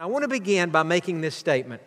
I 0.00 0.06
want 0.06 0.22
to 0.22 0.28
begin 0.28 0.70
by 0.70 0.82
making 0.82 1.20
this 1.20 1.36
statement. 1.36 1.82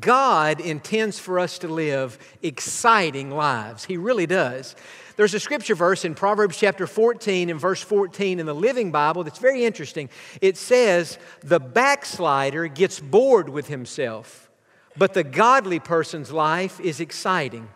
God 0.00 0.58
intends 0.58 1.18
for 1.18 1.38
us 1.38 1.58
to 1.58 1.68
live 1.68 2.18
exciting 2.42 3.30
lives. 3.30 3.84
He 3.84 3.98
really 3.98 4.26
does. 4.26 4.74
There's 5.16 5.34
a 5.34 5.38
scripture 5.38 5.74
verse 5.74 6.06
in 6.06 6.14
Proverbs 6.14 6.56
chapter 6.56 6.86
14 6.86 7.50
and 7.50 7.60
verse 7.60 7.82
14 7.82 8.40
in 8.40 8.46
the 8.46 8.54
Living 8.54 8.90
Bible 8.90 9.22
that's 9.22 9.38
very 9.38 9.66
interesting. 9.66 10.08
It 10.40 10.56
says, 10.56 11.18
The 11.40 11.60
backslider 11.60 12.68
gets 12.68 13.00
bored 13.00 13.50
with 13.50 13.68
himself, 13.68 14.50
but 14.96 15.12
the 15.12 15.24
godly 15.24 15.80
person's 15.80 16.32
life 16.32 16.80
is 16.80 17.00
exciting. 17.00 17.68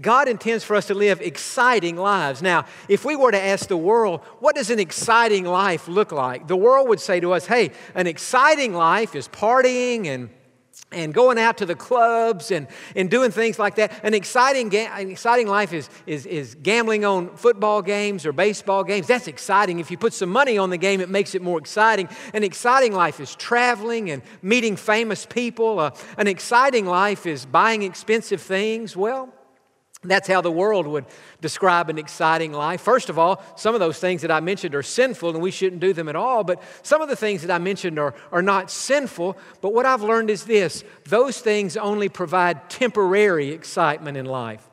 God 0.00 0.28
intends 0.28 0.62
for 0.62 0.76
us 0.76 0.86
to 0.88 0.94
live 0.94 1.20
exciting 1.20 1.96
lives. 1.96 2.42
Now, 2.42 2.66
if 2.88 3.04
we 3.04 3.16
were 3.16 3.30
to 3.30 3.42
ask 3.42 3.68
the 3.68 3.76
world, 3.76 4.20
what 4.40 4.54
does 4.54 4.70
an 4.70 4.78
exciting 4.78 5.44
life 5.44 5.88
look 5.88 6.12
like? 6.12 6.48
The 6.48 6.56
world 6.56 6.88
would 6.88 7.00
say 7.00 7.20
to 7.20 7.32
us, 7.32 7.46
hey, 7.46 7.70
an 7.94 8.06
exciting 8.06 8.74
life 8.74 9.14
is 9.14 9.28
partying 9.28 10.06
and 10.06 10.30
and 10.92 11.12
going 11.12 11.36
out 11.38 11.58
to 11.58 11.66
the 11.66 11.74
clubs 11.74 12.50
and, 12.50 12.68
and 12.94 13.10
doing 13.10 13.30
things 13.30 13.58
like 13.58 13.74
that. 13.76 13.92
An 14.04 14.14
exciting, 14.14 14.68
ga- 14.68 14.86
an 14.86 15.10
exciting 15.10 15.48
life 15.48 15.72
is, 15.72 15.90
is, 16.06 16.26
is 16.26 16.54
gambling 16.54 17.04
on 17.04 17.36
football 17.36 17.82
games 17.82 18.24
or 18.24 18.32
baseball 18.32 18.84
games. 18.84 19.06
That's 19.06 19.26
exciting. 19.26 19.80
If 19.80 19.90
you 19.90 19.98
put 19.98 20.12
some 20.12 20.30
money 20.30 20.58
on 20.58 20.70
the 20.70 20.76
game, 20.76 21.00
it 21.00 21.08
makes 21.08 21.34
it 21.34 21.42
more 21.42 21.58
exciting. 21.58 22.08
An 22.34 22.44
exciting 22.44 22.92
life 22.92 23.20
is 23.20 23.34
traveling 23.34 24.10
and 24.10 24.22
meeting 24.42 24.76
famous 24.76 25.26
people. 25.26 25.80
Uh, 25.80 25.90
an 26.18 26.28
exciting 26.28 26.86
life 26.86 27.26
is 27.26 27.46
buying 27.46 27.82
expensive 27.82 28.40
things. 28.40 28.96
Well, 28.96 29.32
that's 30.10 30.28
how 30.28 30.40
the 30.40 30.50
world 30.50 30.86
would 30.86 31.04
describe 31.40 31.90
an 31.90 31.98
exciting 31.98 32.52
life. 32.52 32.80
First 32.80 33.08
of 33.08 33.18
all, 33.18 33.42
some 33.56 33.74
of 33.74 33.80
those 33.80 33.98
things 33.98 34.22
that 34.22 34.30
I 34.30 34.40
mentioned 34.40 34.74
are 34.74 34.82
sinful 34.82 35.30
and 35.30 35.40
we 35.40 35.50
shouldn't 35.50 35.80
do 35.80 35.92
them 35.92 36.08
at 36.08 36.16
all, 36.16 36.44
but 36.44 36.62
some 36.82 37.02
of 37.02 37.08
the 37.08 37.16
things 37.16 37.42
that 37.42 37.50
I 37.50 37.58
mentioned 37.58 37.98
are, 37.98 38.14
are 38.32 38.42
not 38.42 38.70
sinful. 38.70 39.36
But 39.60 39.72
what 39.72 39.86
I've 39.86 40.02
learned 40.02 40.30
is 40.30 40.44
this 40.44 40.84
those 41.04 41.40
things 41.40 41.76
only 41.76 42.08
provide 42.08 42.70
temporary 42.70 43.50
excitement 43.50 44.16
in 44.16 44.26
life. 44.26 44.66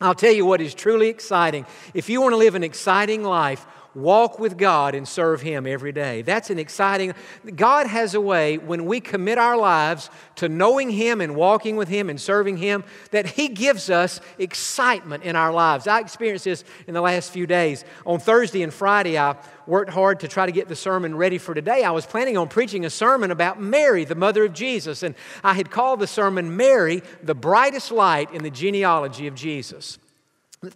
I'll 0.00 0.14
tell 0.14 0.32
you 0.32 0.46
what 0.46 0.62
is 0.62 0.72
truly 0.72 1.08
exciting. 1.08 1.66
If 1.92 2.08
you 2.08 2.22
want 2.22 2.32
to 2.32 2.38
live 2.38 2.54
an 2.54 2.64
exciting 2.64 3.22
life, 3.22 3.66
walk 3.94 4.38
with 4.38 4.56
God 4.56 4.94
and 4.94 5.06
serve 5.06 5.42
Him 5.42 5.66
every 5.66 5.92
day. 5.92 6.22
That's 6.22 6.50
an 6.50 6.58
exciting, 6.58 7.14
God 7.56 7.86
has 7.86 8.14
a 8.14 8.20
way 8.20 8.58
when 8.58 8.86
we 8.86 9.00
commit 9.00 9.38
our 9.38 9.56
lives 9.56 10.10
to 10.36 10.48
knowing 10.48 10.90
Him 10.90 11.20
and 11.20 11.34
walking 11.34 11.76
with 11.76 11.88
Him 11.88 12.08
and 12.08 12.20
serving 12.20 12.58
Him 12.58 12.84
that 13.10 13.26
He 13.26 13.48
gives 13.48 13.90
us 13.90 14.20
excitement 14.38 15.24
in 15.24 15.36
our 15.36 15.52
lives. 15.52 15.86
I 15.86 16.00
experienced 16.00 16.44
this 16.44 16.64
in 16.86 16.94
the 16.94 17.00
last 17.00 17.30
few 17.30 17.46
days. 17.46 17.84
On 18.06 18.18
Thursday 18.18 18.62
and 18.62 18.72
Friday, 18.72 19.18
I 19.18 19.36
worked 19.66 19.90
hard 19.90 20.20
to 20.20 20.28
try 20.28 20.46
to 20.46 20.52
get 20.52 20.68
the 20.68 20.76
sermon 20.76 21.16
ready 21.16 21.38
for 21.38 21.54
today. 21.54 21.84
I 21.84 21.90
was 21.90 22.06
planning 22.06 22.36
on 22.36 22.48
preaching 22.48 22.84
a 22.84 22.90
sermon 22.90 23.30
about 23.30 23.60
Mary, 23.60 24.04
the 24.04 24.14
mother 24.14 24.44
of 24.44 24.52
Jesus, 24.52 25.02
and 25.02 25.14
I 25.44 25.54
had 25.54 25.70
called 25.70 26.00
the 26.00 26.06
sermon 26.06 26.56
Mary, 26.56 27.02
the 27.22 27.34
brightest 27.34 27.92
light 27.92 28.32
in 28.32 28.42
the 28.42 28.50
genealogy 28.50 29.26
of 29.26 29.34
Jesus. 29.34 29.98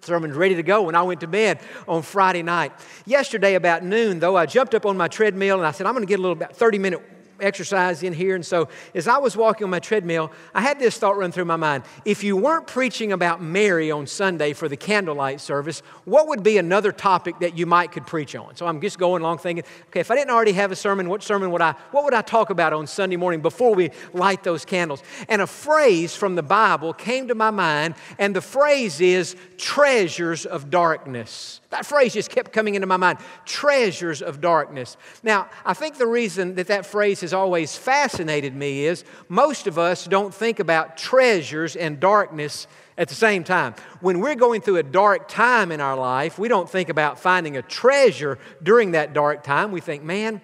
Sermon's 0.00 0.34
ready 0.34 0.54
to 0.54 0.62
go 0.62 0.84
when 0.84 0.94
I 0.94 1.02
went 1.02 1.20
to 1.20 1.27
bed 1.27 1.60
on 1.86 2.00
Friday 2.00 2.42
night. 2.42 2.72
Yesterday, 3.04 3.54
about 3.54 3.84
noon, 3.84 4.18
though, 4.18 4.34
I 4.34 4.46
jumped 4.46 4.74
up 4.74 4.86
on 4.86 4.96
my 4.96 5.08
treadmill 5.08 5.58
and 5.58 5.66
I 5.66 5.72
said, 5.72 5.86
I'm 5.86 5.92
going 5.92 6.06
to 6.06 6.08
get 6.08 6.18
a 6.18 6.22
little 6.22 6.32
about 6.32 6.56
30 6.56 6.78
minute 6.78 7.02
exercise 7.40 8.02
in 8.02 8.12
here. 8.12 8.34
And 8.34 8.44
so 8.44 8.68
as 8.94 9.08
I 9.08 9.18
was 9.18 9.36
walking 9.36 9.64
on 9.64 9.70
my 9.70 9.80
treadmill, 9.80 10.30
I 10.54 10.60
had 10.60 10.78
this 10.78 10.98
thought 10.98 11.16
run 11.16 11.32
through 11.32 11.44
my 11.46 11.56
mind. 11.56 11.84
If 12.04 12.24
you 12.24 12.36
weren't 12.36 12.66
preaching 12.66 13.12
about 13.12 13.42
Mary 13.42 13.90
on 13.90 14.06
Sunday 14.06 14.52
for 14.52 14.68
the 14.68 14.77
candlelight 14.77 15.40
service, 15.40 15.80
what 16.05 16.28
would 16.28 16.42
be 16.42 16.58
another 16.58 16.92
topic 16.92 17.38
that 17.40 17.56
you 17.58 17.66
might 17.66 17.92
could 17.92 18.06
preach 18.06 18.36
on? 18.36 18.56
So 18.56 18.66
I'm 18.66 18.80
just 18.80 18.98
going 18.98 19.22
along 19.22 19.38
thinking, 19.38 19.64
okay, 19.88 20.00
if 20.00 20.10
I 20.10 20.14
didn't 20.14 20.30
already 20.30 20.52
have 20.52 20.72
a 20.72 20.77
sermon, 20.77 21.08
what 21.08 21.22
sermon 21.22 21.50
would 21.50 21.62
I, 21.62 21.72
what 21.90 22.05
would 22.05 22.14
I 22.14 22.22
talk 22.22 22.50
about 22.50 22.72
on 22.72 22.86
Sunday 22.86 23.16
morning 23.16 23.40
before 23.40 23.74
we 23.74 23.90
light 24.12 24.44
those 24.44 24.64
candles? 24.64 25.02
And 25.28 25.42
a 25.42 25.46
phrase 25.46 26.14
from 26.14 26.34
the 26.36 26.42
Bible 26.42 26.92
came 26.92 27.28
to 27.28 27.34
my 27.34 27.50
mind, 27.50 27.94
and 28.18 28.34
the 28.34 28.40
phrase 28.40 29.00
is 29.00 29.36
treasures 29.58 30.46
of 30.46 30.70
darkness. 30.70 31.61
That 31.70 31.84
phrase 31.84 32.14
just 32.14 32.30
kept 32.30 32.52
coming 32.52 32.77
into 32.77 32.86
my 32.86 32.96
mind 32.96 33.18
treasures 33.44 34.23
of 34.23 34.40
darkness. 34.40 34.96
Now, 35.24 35.48
I 35.64 35.74
think 35.74 35.98
the 35.98 36.06
reason 36.06 36.55
that 36.55 36.68
that 36.68 36.86
phrase 36.86 37.23
has 37.24 37.33
always 37.33 37.77
fascinated 37.77 38.55
me 38.55 38.85
is 38.85 39.05
most 39.29 39.67
of 39.67 39.79
us 39.79 40.05
don't 40.05 40.33
think 40.33 40.61
about 40.61 40.96
treasures 40.96 41.74
and 41.74 41.98
darkness 41.98 42.68
at 42.96 43.08
the 43.08 43.14
same 43.14 43.42
time. 43.42 43.74
When 44.01 44.20
we're 44.20 44.36
going 44.36 44.61
through 44.61 44.77
a 44.77 44.83
dark 44.83 45.27
time 45.27 45.73
in 45.73 45.80
our 45.80 45.96
life, 45.96 46.39
we 46.39 46.48
don't 46.48 46.70
think 46.70 46.89
about 46.89 47.18
finding 47.18 47.57
a 47.57 47.62
treasure 47.62 48.39
during 48.62 48.92
that 48.92 49.12
dark 49.12 49.42
time. 49.42 49.73
We 49.73 49.80
think, 49.80 50.05
man, 50.05 50.40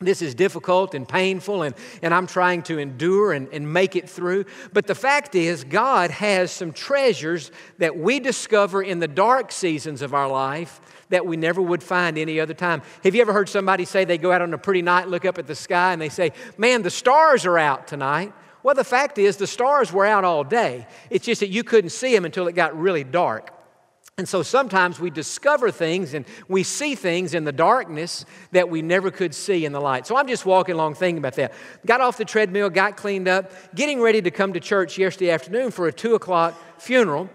this 0.00 0.22
is 0.22 0.32
difficult 0.36 0.94
and 0.94 1.08
painful, 1.08 1.62
and, 1.62 1.74
and 2.02 2.14
I'm 2.14 2.28
trying 2.28 2.62
to 2.64 2.78
endure 2.78 3.32
and, 3.32 3.48
and 3.48 3.72
make 3.72 3.96
it 3.96 4.08
through. 4.08 4.44
But 4.72 4.86
the 4.86 4.94
fact 4.94 5.34
is, 5.34 5.64
God 5.64 6.12
has 6.12 6.52
some 6.52 6.72
treasures 6.72 7.50
that 7.78 7.96
we 7.96 8.20
discover 8.20 8.80
in 8.80 9.00
the 9.00 9.08
dark 9.08 9.50
seasons 9.50 10.00
of 10.00 10.14
our 10.14 10.28
life 10.28 10.80
that 11.08 11.26
we 11.26 11.36
never 11.36 11.60
would 11.60 11.82
find 11.82 12.16
any 12.16 12.38
other 12.38 12.54
time. 12.54 12.82
Have 13.02 13.16
you 13.16 13.20
ever 13.22 13.32
heard 13.32 13.48
somebody 13.48 13.84
say 13.84 14.04
they 14.04 14.18
go 14.18 14.30
out 14.30 14.40
on 14.40 14.54
a 14.54 14.58
pretty 14.58 14.82
night, 14.82 15.08
look 15.08 15.24
up 15.24 15.36
at 15.36 15.48
the 15.48 15.56
sky, 15.56 15.92
and 15.92 16.00
they 16.00 16.10
say, 16.10 16.32
Man, 16.56 16.82
the 16.82 16.90
stars 16.90 17.44
are 17.44 17.58
out 17.58 17.88
tonight? 17.88 18.32
Well, 18.62 18.76
the 18.76 18.84
fact 18.84 19.18
is, 19.18 19.36
the 19.36 19.46
stars 19.48 19.92
were 19.92 20.06
out 20.06 20.24
all 20.24 20.44
day. 20.44 20.86
It's 21.10 21.26
just 21.26 21.40
that 21.40 21.48
you 21.48 21.64
couldn't 21.64 21.90
see 21.90 22.14
them 22.14 22.24
until 22.24 22.46
it 22.46 22.52
got 22.52 22.78
really 22.78 23.02
dark. 23.02 23.57
And 24.18 24.28
so 24.28 24.42
sometimes 24.42 24.98
we 24.98 25.10
discover 25.10 25.70
things 25.70 26.12
and 26.12 26.26
we 26.48 26.64
see 26.64 26.96
things 26.96 27.34
in 27.34 27.44
the 27.44 27.52
darkness 27.52 28.24
that 28.50 28.68
we 28.68 28.82
never 28.82 29.12
could 29.12 29.32
see 29.32 29.64
in 29.64 29.70
the 29.70 29.80
light. 29.80 30.08
So 30.08 30.16
I'm 30.16 30.26
just 30.26 30.44
walking 30.44 30.74
along 30.74 30.94
thinking 30.94 31.18
about 31.18 31.34
that. 31.34 31.54
Got 31.86 32.00
off 32.00 32.16
the 32.18 32.24
treadmill, 32.24 32.68
got 32.68 32.96
cleaned 32.96 33.28
up, 33.28 33.52
getting 33.76 34.00
ready 34.00 34.20
to 34.20 34.32
come 34.32 34.52
to 34.54 34.60
church 34.60 34.98
yesterday 34.98 35.30
afternoon 35.30 35.70
for 35.70 35.86
a 35.86 35.92
two 35.92 36.16
o'clock 36.16 36.54
funeral 36.80 37.30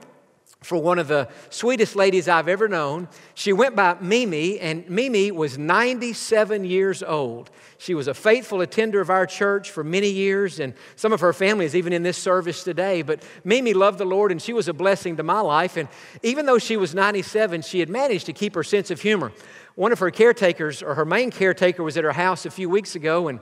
for 0.63 0.77
one 0.77 0.97
of 0.97 1.07
the 1.07 1.27
sweetest 1.49 1.95
ladies 1.95 2.27
I've 2.27 2.47
ever 2.47 2.67
known. 2.67 3.07
She 3.35 3.53
went 3.53 3.75
by 3.75 3.97
Mimi, 3.99 4.59
and 4.59 4.89
Mimi 4.89 5.31
was 5.31 5.57
97 5.57 6.65
years 6.65 7.03
old. 7.03 7.51
She 7.77 7.93
was 7.93 8.07
a 8.07 8.13
faithful 8.13 8.61
attender 8.61 9.01
of 9.01 9.09
our 9.09 9.25
church 9.25 9.69
for 9.69 9.83
many 9.83 10.09
years, 10.09 10.59
and 10.59 10.73
some 10.95 11.13
of 11.13 11.19
her 11.19 11.33
family 11.33 11.65
is 11.65 11.75
even 11.75 11.93
in 11.93 12.03
this 12.03 12.17
service 12.17 12.63
today. 12.63 13.01
But 13.01 13.21
Mimi 13.43 13.73
loved 13.73 13.97
the 13.97 14.05
Lord, 14.05 14.31
and 14.31 14.41
she 14.41 14.53
was 14.53 14.67
a 14.67 14.73
blessing 14.73 15.17
to 15.17 15.23
my 15.23 15.41
life. 15.41 15.77
And 15.77 15.89
even 16.23 16.45
though 16.45 16.59
she 16.59 16.77
was 16.77 16.95
97, 16.95 17.61
she 17.61 17.79
had 17.79 17.89
managed 17.89 18.25
to 18.27 18.33
keep 18.33 18.55
her 18.55 18.63
sense 18.63 18.89
of 18.89 19.01
humor. 19.01 19.31
One 19.75 19.91
of 19.91 19.99
her 19.99 20.11
caretakers, 20.11 20.81
or 20.81 20.95
her 20.95 21.05
main 21.05 21.31
caretaker, 21.31 21.83
was 21.83 21.97
at 21.97 22.03
her 22.03 22.13
house 22.13 22.45
a 22.45 22.51
few 22.51 22.69
weeks 22.69 22.95
ago, 22.95 23.27
and 23.27 23.39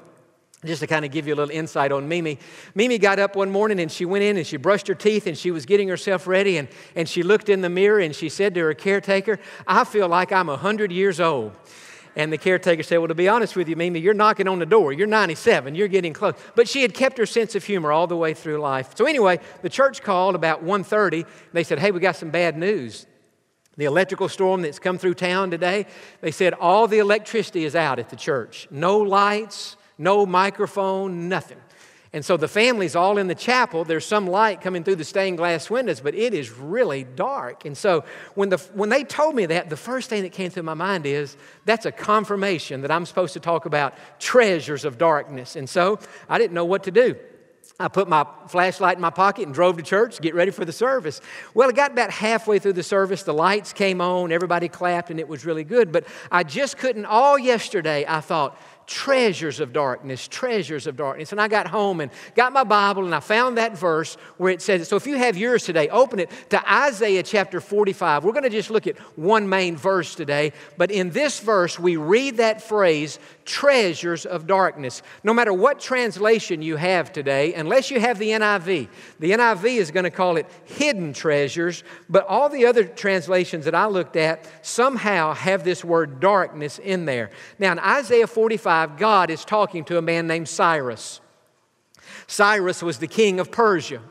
just 0.65 0.81
to 0.81 0.87
kind 0.87 1.03
of 1.03 1.11
give 1.11 1.27
you 1.27 1.33
a 1.33 1.37
little 1.37 1.53
insight 1.53 1.91
on 1.91 2.07
Mimi. 2.07 2.37
Mimi 2.75 2.97
got 2.99 3.17
up 3.17 3.35
one 3.35 3.49
morning 3.49 3.79
and 3.79 3.91
she 3.91 4.05
went 4.05 4.23
in 4.23 4.37
and 4.37 4.45
she 4.45 4.57
brushed 4.57 4.87
her 4.87 4.95
teeth 4.95 5.25
and 5.25 5.37
she 5.37 5.49
was 5.49 5.65
getting 5.65 5.87
herself 5.87 6.27
ready 6.27 6.57
and, 6.57 6.67
and 6.95 7.09
she 7.09 7.23
looked 7.23 7.49
in 7.49 7.61
the 7.61 7.69
mirror 7.69 7.99
and 7.99 8.15
she 8.15 8.29
said 8.29 8.53
to 8.55 8.61
her 8.61 8.73
caretaker, 8.73 9.39
I 9.65 9.83
feel 9.83 10.07
like 10.07 10.31
I'm 10.31 10.47
100 10.47 10.91
years 10.91 11.19
old. 11.19 11.53
And 12.15 12.31
the 12.31 12.37
caretaker 12.37 12.83
said, 12.83 12.97
Well, 12.97 13.07
to 13.07 13.15
be 13.15 13.29
honest 13.29 13.55
with 13.55 13.69
you, 13.69 13.75
Mimi, 13.75 13.99
you're 13.99 14.13
knocking 14.13 14.47
on 14.47 14.59
the 14.59 14.65
door. 14.65 14.91
You're 14.91 15.07
97. 15.07 15.75
You're 15.75 15.87
getting 15.87 16.11
close. 16.11 16.35
But 16.55 16.67
she 16.67 16.81
had 16.81 16.93
kept 16.93 17.17
her 17.17 17.25
sense 17.25 17.55
of 17.55 17.63
humor 17.63 17.91
all 17.91 18.05
the 18.05 18.17
way 18.17 18.33
through 18.33 18.57
life. 18.57 18.97
So 18.97 19.05
anyway, 19.05 19.39
the 19.61 19.69
church 19.69 20.01
called 20.01 20.35
about 20.35 20.63
1.30. 20.63 21.25
They 21.53 21.63
said, 21.63 21.79
Hey, 21.79 21.91
we 21.91 22.01
got 22.01 22.17
some 22.17 22.29
bad 22.29 22.57
news. 22.57 23.07
The 23.77 23.85
electrical 23.85 24.27
storm 24.27 24.61
that's 24.61 24.79
come 24.79 24.97
through 24.97 25.13
town 25.13 25.49
today, 25.49 25.85
they 26.19 26.31
said 26.31 26.53
all 26.53 26.87
the 26.87 26.99
electricity 26.99 27.63
is 27.63 27.75
out 27.75 27.99
at 27.99 28.09
the 28.09 28.17
church. 28.17 28.67
No 28.69 28.97
lights, 28.97 29.77
no 30.01 30.25
microphone, 30.25 31.29
nothing. 31.29 31.59
And 32.13 32.25
so 32.25 32.35
the 32.35 32.47
family's 32.47 32.93
all 32.93 33.17
in 33.17 33.27
the 33.27 33.35
chapel. 33.35 33.85
There's 33.85 34.05
some 34.05 34.27
light 34.27 34.59
coming 34.59 34.83
through 34.83 34.97
the 34.97 35.05
stained 35.05 35.37
glass 35.37 35.69
windows, 35.69 36.01
but 36.01 36.13
it 36.13 36.33
is 36.33 36.51
really 36.51 37.05
dark. 37.05 37.63
And 37.63 37.77
so 37.77 38.03
when, 38.35 38.49
the, 38.49 38.57
when 38.73 38.89
they 38.89 39.05
told 39.05 39.33
me 39.33 39.45
that, 39.45 39.69
the 39.69 39.77
first 39.77 40.09
thing 40.09 40.23
that 40.23 40.33
came 40.33 40.49
through 40.49 40.63
my 40.63 40.73
mind 40.73 41.05
is 41.05 41.37
that's 41.63 41.85
a 41.85 41.91
confirmation 41.91 42.81
that 42.81 42.91
I'm 42.91 43.05
supposed 43.05 43.31
to 43.33 43.39
talk 43.39 43.65
about 43.65 43.93
treasures 44.19 44.83
of 44.83 44.97
darkness. 44.97 45.55
And 45.55 45.69
so 45.69 45.99
I 46.27 46.37
didn't 46.37 46.53
know 46.53 46.65
what 46.65 46.83
to 46.83 46.91
do. 46.91 47.15
I 47.79 47.87
put 47.87 48.07
my 48.07 48.27
flashlight 48.47 48.97
in 48.97 49.01
my 49.01 49.09
pocket 49.09 49.45
and 49.45 49.53
drove 49.53 49.77
to 49.77 49.83
church 49.83 50.17
to 50.17 50.21
get 50.21 50.35
ready 50.35 50.51
for 50.51 50.65
the 50.65 50.71
service. 50.71 51.21
Well, 51.53 51.69
it 51.69 51.75
got 51.75 51.91
about 51.91 52.11
halfway 52.11 52.59
through 52.59 52.73
the 52.73 52.83
service. 52.83 53.23
The 53.23 53.33
lights 53.33 53.73
came 53.73 54.01
on, 54.01 54.31
everybody 54.31 54.67
clapped, 54.67 55.09
and 55.09 55.19
it 55.19 55.27
was 55.27 55.45
really 55.45 55.63
good. 55.63 55.91
But 55.91 56.05
I 56.31 56.43
just 56.43 56.77
couldn't, 56.77 57.05
all 57.05 57.39
yesterday, 57.39 58.05
I 58.07 58.21
thought, 58.21 58.59
treasures 58.87 59.59
of 59.59 59.73
darkness, 59.73 60.27
treasures 60.27 60.87
of 60.87 60.97
darkness. 60.97 61.31
And 61.31 61.39
I 61.39 61.47
got 61.47 61.67
home 61.67 62.01
and 62.01 62.11
got 62.35 62.51
my 62.51 62.63
Bible 62.63 63.05
and 63.05 63.15
I 63.15 63.19
found 63.19 63.57
that 63.57 63.77
verse 63.77 64.15
where 64.37 64.51
it 64.51 64.61
says, 64.61 64.87
so 64.87 64.95
if 64.95 65.07
you 65.07 65.17
have 65.17 65.37
yours 65.37 65.63
today, 65.63 65.87
open 65.89 66.19
it 66.19 66.29
to 66.49 66.71
Isaiah 66.71 67.23
chapter 67.23 67.61
45. 67.61 68.23
We're 68.23 68.31
going 68.31 68.43
to 68.43 68.49
just 68.49 68.69
look 68.69 68.87
at 68.87 68.97
one 69.17 69.47
main 69.47 69.77
verse 69.77 70.15
today, 70.15 70.53
but 70.77 70.91
in 70.91 71.11
this 71.11 71.39
verse, 71.39 71.79
we 71.79 71.95
read 71.95 72.37
that 72.37 72.61
phrase, 72.61 73.19
treasures 73.45 74.25
of 74.25 74.47
darkness. 74.47 75.01
No 75.23 75.33
matter 75.33 75.53
what 75.53 75.79
translation 75.79 76.61
you 76.61 76.75
have 76.75 77.13
today, 77.13 77.53
unless 77.53 77.91
you 77.91 77.99
have 77.99 78.19
the 78.19 78.29
NIV, 78.29 78.87
the 79.19 79.31
NIV 79.31 79.77
is 79.77 79.91
going 79.91 80.03
to 80.03 80.11
call 80.11 80.37
it 80.37 80.45
hidden 80.65 81.13
treasures, 81.13 81.83
but 82.09 82.25
all 82.27 82.49
the 82.49 82.65
other 82.65 82.83
translations 82.83 83.65
that 83.65 83.75
I 83.75 83.87
looked 83.87 84.15
at 84.15 84.47
somehow 84.61 85.33
have 85.33 85.63
this 85.63 85.83
word 85.83 86.19
darkness 86.19 86.79
in 86.79 87.05
there. 87.05 87.31
Now, 87.59 87.71
in 87.73 87.79
Isaiah 87.79 88.27
45, 88.27 88.70
45, 88.71 88.97
God 88.97 89.29
is 89.29 89.43
talking 89.43 89.83
to 89.85 89.97
a 89.97 90.01
man 90.01 90.27
named 90.27 90.47
Cyrus. 90.47 91.19
Cyrus 92.27 92.81
was 92.81 92.99
the 92.99 93.07
king 93.07 93.39
of 93.39 93.51
Persia. 93.51 94.01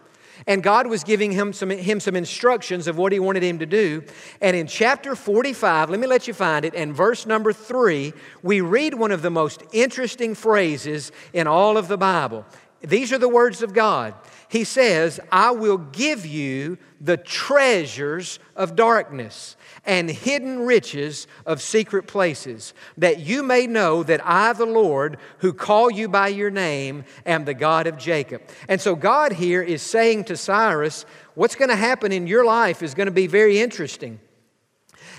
And 0.47 0.63
God 0.63 0.87
was 0.87 1.03
giving 1.03 1.33
him 1.33 1.53
some, 1.55 1.71
him 1.71 1.99
some 1.99 2.15
instructions 2.15 2.87
of 2.87 2.99
what 2.99 3.13
he 3.13 3.19
wanted 3.19 3.43
him 3.43 3.59
to 3.59 3.67
do. 3.67 4.03
And 4.41 4.55
in 4.55 4.67
chapter 4.67 5.15
45, 5.15 5.89
let 5.89 5.99
me 5.99 6.07
let 6.07 6.29
you 6.29 6.35
find 6.35 6.65
it, 6.65 6.75
and 6.75 6.95
verse 6.95 7.27
number 7.27 7.53
three, 7.53 8.13
we 8.43 8.61
read 8.61 8.95
one 8.95 9.13
of 9.13 9.23
the 9.23 9.31
most 9.31 9.63
interesting 9.73 10.35
phrases 10.35 11.11
in 11.33 11.47
all 11.47 11.79
of 11.79 11.89
the 11.89 11.99
Bible. 11.99 12.45
These 12.83 13.13
are 13.13 13.19
the 13.19 13.29
words 13.29 13.63
of 13.63 13.75
God. 13.75 14.15
He 14.49 14.65
says, 14.65 15.21
I 15.31 15.53
will 15.53 15.79
give 15.79 16.27
you 16.27 16.79
the 17.01 17.17
treasures 17.17 18.39
of 18.57 18.75
darkness 18.75 19.57
and 19.85 20.11
hidden 20.11 20.61
riches 20.61 21.27
of 21.47 21.63
secret 21.63 22.07
places, 22.07 22.75
that 22.99 23.21
you 23.21 23.43
may 23.43 23.67
know 23.67 24.03
that 24.03 24.27
I, 24.27 24.53
the 24.55 24.67
Lord, 24.67 25.19
who 25.39 25.53
call 25.53 25.91
you 25.91 26.09
by 26.09 26.29
your 26.29 26.51
name, 26.51 27.05
am 27.25 27.45
the 27.45 27.55
God 27.55 27.87
of 27.87 27.97
Jacob. 27.97 28.43
And 28.69 28.81
so, 28.81 28.97
God 28.97 29.33
here 29.33 29.63
is 29.63 29.83
saying 29.83 30.25
to 30.25 30.37
Cyrus, 30.37 31.05
What's 31.35 31.55
going 31.55 31.71
to 31.71 31.77
happen 31.77 32.11
in 32.11 32.27
your 32.27 32.45
life 32.45 32.83
is 32.83 32.95
going 32.95 33.07
to 33.07 33.13
be 33.13 33.27
very 33.27 33.61
interesting 33.61 34.21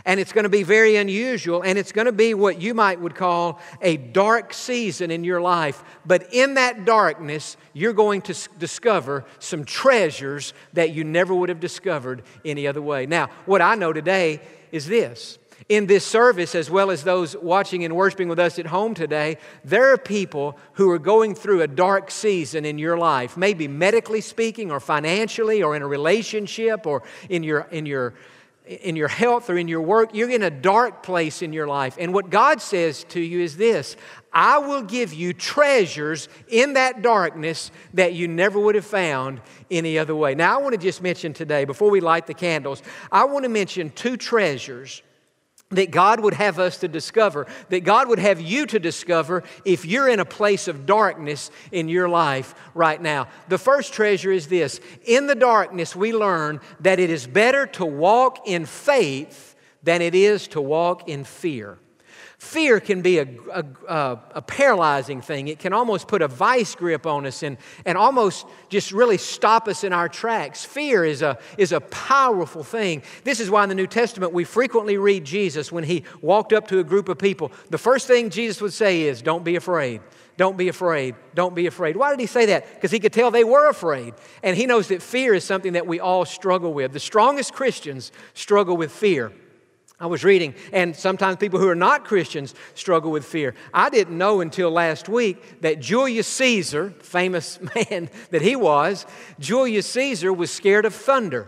and 0.06 0.19
it's 0.19 0.33
going 0.33 0.44
to 0.44 0.50
be 0.50 0.63
very 0.63 0.95
unusual 0.95 1.62
and 1.62 1.77
it's 1.77 1.92
going 1.92 2.06
to 2.06 2.12
be 2.12 2.33
what 2.33 2.62
you 2.62 2.74
might 2.74 3.00
would 3.00 3.15
call 3.15 3.59
a 3.81 3.98
dark 3.98 4.53
season 4.53 5.12
in 5.12 5.24
your 5.24 5.42
life. 5.42 5.83
But 6.06 6.33
in 6.33 6.56
that 6.56 6.86
darkness 6.86 7.57
you're 7.74 7.94
going 7.94 8.21
to 8.24 8.36
discover 8.57 9.25
some 9.39 9.65
treasures 9.65 10.53
that 10.74 10.92
you 10.92 11.03
never 11.03 11.33
would 11.33 11.50
have 11.50 11.59
discovered 11.59 12.24
any 12.45 12.68
other 12.68 12.81
way. 12.81 13.06
Now 13.06 13.30
what 13.45 13.62
i 13.62 13.75
know 13.75 13.94
today 13.94 14.42
is 14.71 14.88
this. 14.88 15.38
In 15.69 15.86
this 15.86 16.06
service, 16.06 16.56
as 16.56 16.69
well 16.69 16.92
as 16.92 17.03
those 17.03 17.38
watching 17.38 17.86
and 17.86 17.95
worshiping 17.95 18.27
with 18.27 18.39
us 18.39 18.57
at 18.57 18.65
home 18.65 18.94
today, 18.94 19.38
there 19.63 19.94
are 19.94 19.98
people 19.98 20.57
who 20.74 20.89
are 20.89 21.00
going 21.00 21.36
through 21.36 21.62
a 21.62 21.68
dark 21.68 22.09
season 22.09 22.65
in 22.65 22.77
your 22.77 22.98
life, 22.98 23.38
maybe 23.38 23.68
medically 23.68 24.21
speaking, 24.21 24.71
or 24.71 24.80
financially, 24.80 25.62
or 25.62 25.75
in 25.75 25.81
a 25.81 25.88
relationship, 25.88 26.88
or 26.88 27.03
in 27.30 27.44
your, 27.44 27.68
in 27.71 27.86
your 27.86 28.15
in 28.66 28.96
your 28.96 29.08
health 29.08 29.50
or 29.50 29.58
in 29.58 29.68
your 29.68 29.81
work, 29.81 30.12
you're 30.13 30.30
in 30.30 30.44
a 30.44 30.50
dark 30.50 31.04
place 31.04 31.42
in 31.42 31.52
your 31.52 31.68
life. 31.68 31.98
And 32.00 32.13
what 32.13 32.30
God 32.30 32.62
says 32.62 33.04
to 33.06 33.19
you 33.19 33.42
is 33.42 33.58
this 33.58 33.96
I 34.31 34.60
will 34.60 34.84
give 34.84 35.13
you 35.13 35.34
treasures 35.34 36.30
in 36.48 36.74
that 36.74 37.02
darkness 37.02 37.72
that 37.94 38.13
you 38.13 38.28
never 38.28 38.60
would 38.60 38.75
have 38.75 38.86
found 38.86 39.42
any 39.69 39.98
other 39.98 40.16
way. 40.16 40.36
Now, 40.36 40.58
I 40.58 40.62
want 40.62 40.74
to 40.74 40.80
just 40.80 41.02
mention 41.02 41.34
today, 41.34 41.66
before 41.66 41.90
we 41.90 42.00
light 42.00 42.28
the 42.28 42.34
candles, 42.34 42.81
I 43.12 43.25
want 43.25 43.44
to 43.44 43.50
mention 43.50 43.90
two 43.90 44.16
treasures 44.16 45.02
that 45.72 45.92
God 45.92 46.20
would 46.20 46.34
have 46.34 46.60
us 46.60 46.78
to 46.78 46.88
discover, 46.88 47.48
that 47.70 47.84
God 47.84 48.08
would 48.10 48.20
have 48.20 48.40
you 48.40 48.66
to 48.68 48.80
discover 48.80 49.44
if 49.66 49.86
you're 49.86 50.10
in 50.10 50.20
a 50.20 50.26
place 50.26 50.68
of 50.68 50.86
darkness 50.86 51.52
in 51.72 51.90
your 51.90 52.10
life 52.10 52.54
right 52.74 53.02
now. 53.02 53.28
The 53.48 53.58
first 53.58 53.94
treasure 53.94 54.32
is 54.32 54.48
this 54.48 54.80
In 55.06 55.28
the 55.28 55.36
darkness, 55.36 55.96
we 55.96 56.14
learn 56.14 56.62
that 56.82 57.00
it 57.00 57.10
is 57.10 57.28
better 57.28 57.66
to 57.68 57.86
walk 57.86 58.48
in 58.48 58.66
faith 58.66 59.56
than 59.84 60.02
it 60.02 60.16
is 60.16 60.48
to 60.50 60.62
walk 60.62 61.08
in 61.08 61.24
fear. 61.24 61.78
Fear 62.42 62.80
can 62.80 63.04
be 63.04 63.20
a, 63.20 63.28
a, 63.54 64.20
a, 64.32 64.42
paralyzing 64.42 65.22
thing. 65.22 65.48
It 65.48 65.60
can 65.60 65.74
almost 65.74 66.08
put 66.08 66.24
a 66.24 66.28
vice 66.28 66.74
grip 66.74 67.06
on 67.06 67.28
us 67.28 67.44
and, 67.44 67.56
and 67.86 68.00
almost 68.00 68.48
just 68.68 68.92
really 68.92 69.20
stop 69.20 69.68
us 69.68 69.84
in 69.84 69.94
our 69.94 70.10
tracks. 70.10 70.66
Fear 70.66 71.06
is 71.06 71.22
a, 71.22 71.38
is 71.60 71.72
a 71.72 71.80
powerful 71.80 72.64
thing. 72.64 73.04
This 73.24 73.40
is 73.40 73.52
why 73.52 73.62
in 73.62 73.70
the 73.70 73.76
New 73.76 73.86
Testament 73.86 74.34
we 74.34 74.44
frequently 74.44 74.98
read 74.98 75.24
Jesus 75.24 75.72
when 75.72 75.84
he 75.84 76.04
walked 76.20 76.52
up 76.52 76.68
to 76.70 76.80
a 76.80 76.84
group 76.84 77.10
of 77.10 77.20
people. 77.20 77.52
The 77.70 77.78
first 77.78 78.08
thing 78.08 78.32
Jesus 78.32 78.60
would 78.60 78.74
say 78.74 79.04
is, 79.04 79.22
Don't 79.22 79.44
be 79.44 79.56
afraid. 79.56 80.02
Don't 80.36 80.58
be 80.58 80.68
afraid. 80.68 81.14
Don't 81.36 81.54
be 81.54 81.68
afraid. 81.68 81.96
Why 81.96 82.10
did 82.10 82.20
he 82.20 82.26
say 82.26 82.48
that? 82.48 82.74
Because 82.74 82.90
he 82.90 83.00
could 83.00 83.14
tell 83.14 83.30
they 83.30 83.44
were 83.44 83.70
afraid. 83.70 84.16
And 84.42 84.58
he 84.58 84.66
knows 84.66 84.88
that 84.88 85.04
fear 85.04 85.36
is 85.36 85.44
something 85.44 85.74
that 85.74 85.86
we 85.86 86.00
all 86.00 86.26
struggle 86.26 86.74
with. 86.74 86.92
The 86.92 87.00
strongest 87.00 87.54
Christians 87.54 88.12
struggle 88.34 88.76
with 88.76 88.92
fear. 88.92 89.32
I 90.01 90.07
was 90.07 90.24
reading, 90.24 90.56
and 90.74 90.95
sometimes 90.95 91.38
people 91.38 91.59
who 91.59 91.69
are 91.69 91.75
not 91.75 92.06
Christians 92.06 92.56
struggle 92.74 93.12
with 93.12 93.24
fear. 93.24 93.53
I 93.71 93.92
didn't 93.92 94.18
know 94.18 94.42
until 94.42 94.71
last 94.71 95.07
week 95.07 95.62
that 95.62 95.80
Julius 95.80 96.25
Caesar, 96.25 96.92
famous 97.01 97.59
man 97.75 98.09
that 98.31 98.42
he 98.42 98.56
was, 98.56 99.06
Julius 99.39 99.86
Caesar 99.86 100.33
was 100.33 100.50
scared 100.50 100.86
of 100.86 100.95
thunder. 100.95 101.48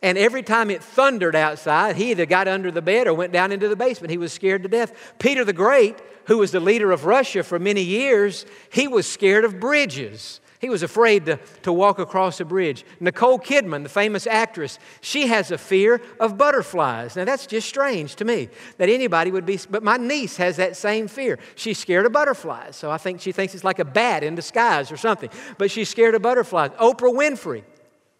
And 0.00 0.16
every 0.16 0.42
time 0.42 0.70
it 0.70 0.82
thundered 0.82 1.36
outside, 1.36 1.96
he 1.96 2.12
either 2.12 2.24
got 2.24 2.48
under 2.48 2.70
the 2.70 2.80
bed 2.80 3.06
or 3.06 3.12
went 3.12 3.34
down 3.34 3.52
into 3.52 3.68
the 3.68 3.76
basement. 3.76 4.10
He 4.10 4.16
was 4.16 4.32
scared 4.32 4.62
to 4.62 4.68
death. 4.70 5.14
Peter 5.18 5.44
the 5.44 5.52
Great, 5.52 5.98
who 6.24 6.38
was 6.38 6.52
the 6.52 6.60
leader 6.60 6.92
of 6.92 7.04
Russia 7.04 7.42
for 7.42 7.58
many 7.58 7.82
years, 7.82 8.46
he 8.72 8.88
was 8.88 9.06
scared 9.06 9.44
of 9.44 9.60
bridges. 9.60 10.40
He 10.60 10.68
was 10.68 10.82
afraid 10.82 11.24
to, 11.24 11.38
to 11.62 11.72
walk 11.72 11.98
across 11.98 12.38
a 12.38 12.44
bridge. 12.44 12.84
Nicole 13.00 13.38
Kidman, 13.38 13.82
the 13.82 13.88
famous 13.88 14.26
actress, 14.26 14.78
she 15.00 15.26
has 15.26 15.50
a 15.50 15.56
fear 15.56 16.02
of 16.20 16.36
butterflies. 16.36 17.16
Now, 17.16 17.24
that's 17.24 17.46
just 17.46 17.66
strange 17.66 18.14
to 18.16 18.26
me 18.26 18.50
that 18.76 18.90
anybody 18.90 19.30
would 19.30 19.46
be, 19.46 19.58
but 19.70 19.82
my 19.82 19.96
niece 19.96 20.36
has 20.36 20.56
that 20.56 20.76
same 20.76 21.08
fear. 21.08 21.38
She's 21.54 21.78
scared 21.78 22.04
of 22.04 22.12
butterflies. 22.12 22.76
So 22.76 22.90
I 22.90 22.98
think 22.98 23.22
she 23.22 23.32
thinks 23.32 23.54
it's 23.54 23.64
like 23.64 23.78
a 23.78 23.86
bat 23.86 24.22
in 24.22 24.34
disguise 24.34 24.92
or 24.92 24.98
something, 24.98 25.30
but 25.56 25.70
she's 25.70 25.88
scared 25.88 26.14
of 26.14 26.20
butterflies. 26.20 26.72
Oprah 26.72 27.14
Winfrey, 27.14 27.64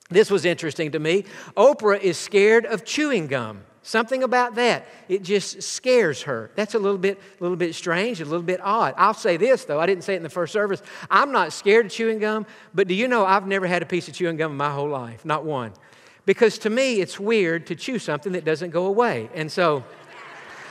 this 0.09 0.31
was 0.31 0.47
interesting 0.47 0.93
to 0.93 0.99
me. 0.99 1.25
Oprah 1.59 2.01
is 2.01 2.17
scared 2.17 2.65
of 2.65 2.87
chewing 2.87 3.27
gum. 3.27 3.65
Something 3.83 4.23
about 4.23 4.57
that, 4.57 4.87
it 5.09 5.23
just 5.23 5.63
scares 5.63 6.23
her. 6.23 6.51
That's 6.55 6.75
a 6.75 6.79
little 6.79 6.99
bit, 6.99 7.19
a 7.19 7.43
little 7.43 7.57
bit 7.57 7.75
strange, 7.75 8.21
a 8.21 8.25
little 8.25 8.43
bit 8.43 8.61
odd. 8.63 8.95
I'll 8.99 9.15
say 9.15 9.39
this 9.39 9.65
though, 9.65 9.81
I 9.81 9.87
didn't 9.87 10.05
say 10.05 10.15
it 10.15 10.19
in 10.19 10.23
the 10.23 10.29
first 10.29 10.53
service. 10.53 10.83
I'm 11.11 11.33
not 11.33 11.53
scared 11.53 11.87
of 11.87 11.93
chewing 11.93 12.19
gum, 12.19 12.45
but 12.75 12.89
do 12.89 12.95
you 12.95 13.09
know 13.09 13.25
I've 13.25 13.47
never 13.47 13.67
had 13.67 13.83
a 13.83 13.87
piece 13.87 14.07
of 14.07 14.15
chewing 14.15 14.37
gum 14.37 14.53
in 14.53 14.59
my 14.59 14.71
whole 14.71 14.89
life, 14.89 15.25
not 15.25 15.45
one. 15.45 15.73
Because 16.27 16.59
to 16.59 16.71
me, 16.71 17.01
it's 17.01 17.19
weird 17.19 17.67
to 17.69 17.75
chew 17.75 17.99
something 17.99 18.33
that 18.33 18.45
doesn't 18.45 18.71
go 18.71 18.87
away. 18.87 19.31
And 19.35 19.51
so, 19.51 19.83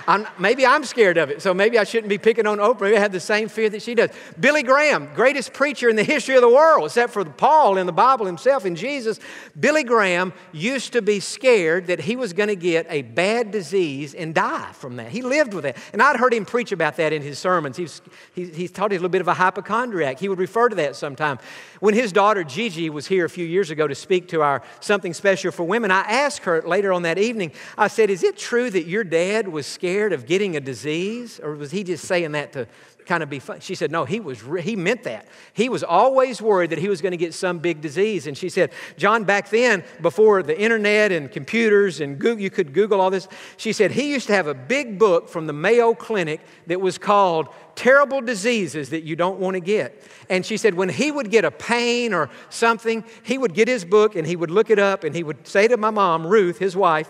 I'm, 0.07 0.28
maybe 0.38 0.66
I'm 0.66 0.84
scared 0.84 1.18
of 1.18 1.30
it, 1.30 1.42
so 1.42 1.54
maybe 1.54 1.78
I 1.78 1.84
shouldn't 1.84 2.10
be 2.10 2.18
picking 2.18 2.48
on 2.48 2.57
Oprah. 2.57 2.81
Maybe 2.81 2.98
I 2.98 3.00
have 3.00 3.12
the 3.12 3.19
same 3.19 3.50
fear 3.50 3.69
that 3.69 3.81
she 3.81 3.96
does. 3.96 4.10
Billy 4.40 4.63
Graham, 4.63 5.10
greatest 5.13 5.54
preacher 5.54 5.90
in 5.90 5.96
the 5.96 6.04
history 6.04 6.36
of 6.36 6.42
the 6.42 6.50
world, 6.50 6.86
except 6.86 7.13
for 7.13 7.25
Paul 7.25 7.78
in 7.78 7.86
the 7.86 7.92
Bible 7.92 8.25
himself 8.25 8.66
and 8.66 8.78
Jesus. 8.78 9.19
Billy 9.60 9.84
Graham 9.84 10.34
used 10.51 10.94
to 10.94 11.01
be 11.01 11.19
scared 11.19 11.88
that 11.88 12.00
he 12.00 12.16
was 12.16 12.34
going 12.34 12.50
to 12.50 12.56
get 12.56 12.88
a 12.90 13.01
bad 13.01 13.51
disease 13.51 14.13
and 14.13 14.34
die 14.34 14.72
from 14.74 14.96
that. 14.96 15.10
He 15.10 15.22
lived 15.22 15.54
with 15.54 15.63
that. 15.63 15.78
And 15.94 16.02
I'd 16.02 16.16
heard 16.16 16.34
him 16.34 16.45
preach 16.45 16.72
about 16.72 16.95
that 16.98 17.13
in 17.13 17.22
his 17.22 17.38
sermons. 17.38 17.78
He's, 17.78 18.02
he, 18.34 18.45
he 18.45 18.68
taught 18.68 18.92
a 18.92 18.95
little 18.95 19.10
bit 19.10 19.22
of 19.22 19.28
a 19.28 19.34
hypochondriac. 19.34 20.19
He 20.19 20.30
would 20.30 20.40
refer 20.40 20.69
to 20.69 20.75
that 20.75 20.95
sometime. 20.95 21.40
When 21.80 21.94
his 21.94 22.12
daughter 22.12 22.44
Gigi 22.44 22.90
was 22.90 23.07
here 23.07 23.26
a 23.26 23.30
few 23.30 23.45
years 23.45 23.69
ago 23.69 23.88
to 23.88 23.95
speak 23.95 24.30
to 24.30 24.42
our 24.42 24.64
Something 24.80 25.14
Special 25.14 25.52
for 25.52 25.64
Women, 25.64 25.92
I 25.92 26.02
asked 26.02 26.44
her 26.44 26.62
later 26.62 26.94
on 26.94 27.04
that 27.04 27.18
evening, 27.18 27.52
I 27.78 27.88
said, 27.88 28.09
Is 28.09 28.23
it 28.23 28.38
true 28.38 28.69
that 28.69 28.85
your 28.85 29.04
dad 29.04 29.47
was 29.47 29.68
scared 29.68 29.89
of 29.98 30.26
getting 30.26 30.56
a 30.56 30.60
disease? 30.60 31.40
Or 31.42 31.56
was 31.56 31.72
he 31.72 31.84
just 31.84 32.06
saying 32.06 32.31
that 32.34 32.54
to 32.54 32.68
kind 33.06 33.24
of 33.24 33.30
be 33.30 33.40
fun? 33.40 33.60
She 33.60 33.76
said, 33.76 33.92
No, 33.92 34.06
he, 34.06 34.19
was 34.19 34.44
re- 34.44 34.62
he 34.62 34.76
meant 34.76 35.04
that. 35.04 35.28
He 35.54 35.68
was 35.69 35.84
always 35.84 36.42
worried 36.42 36.69
that 36.69 36.78
he 36.78 36.88
was 36.88 37.02
going 37.02 37.12
to 37.12 37.18
get 37.18 37.34
some 37.34 37.60
big 37.60 37.81
disease. 37.81 38.28
And 38.28 38.38
she 38.38 38.50
said, 38.50 38.72
Jon, 38.98 39.24
back 39.24 39.50
then, 39.50 39.84
before 40.02 40.44
the 40.44 40.60
internet 40.60 41.12
and 41.12 41.31
computers 41.31 42.00
and 42.00 42.19
Google, 42.19 42.42
you 42.42 42.50
could 42.50 42.74
Google 42.74 43.02
all 43.02 43.10
this, 43.10 43.28
she 43.58 43.74
said, 43.74 43.92
he 43.92 44.12
used 44.12 44.28
to 44.28 44.34
have 44.34 44.48
a 44.48 44.54
big 44.54 45.00
book 45.00 45.28
from 45.28 45.48
the 45.48 45.54
Mayo 45.54 45.94
Clinic 45.94 46.42
that 46.68 46.80
was 46.80 46.98
called 46.98 47.50
terrible 47.76 48.22
diseases 48.22 48.90
that 48.90 49.04
you 49.04 49.16
don't 49.16 49.40
want 49.40 49.56
to 49.56 49.62
get. 49.62 50.04
And 50.30 50.46
she 50.46 50.58
said, 50.58 50.74
when 50.74 50.90
he 50.90 51.12
would 51.12 51.31
get 51.31 51.46
a 51.46 51.52
pain 51.52 52.14
or 52.14 52.30
something, 52.50 53.04
he 53.24 53.38
would 53.38 53.54
get 53.54 53.68
his 53.68 53.86
book 53.86 54.16
and 54.16 54.28
he 54.28 54.36
would 54.36 54.52
look 54.52 54.69
it 54.69 54.80
up 54.80 55.04
and 55.04 55.16
he 55.16 55.24
would 55.24 55.48
say 55.48 55.68
to 55.68 55.78
my 55.78 55.90
mom, 55.90 56.28
Ruth, 56.28 56.60
his 56.60 56.76
wife, 56.76 57.10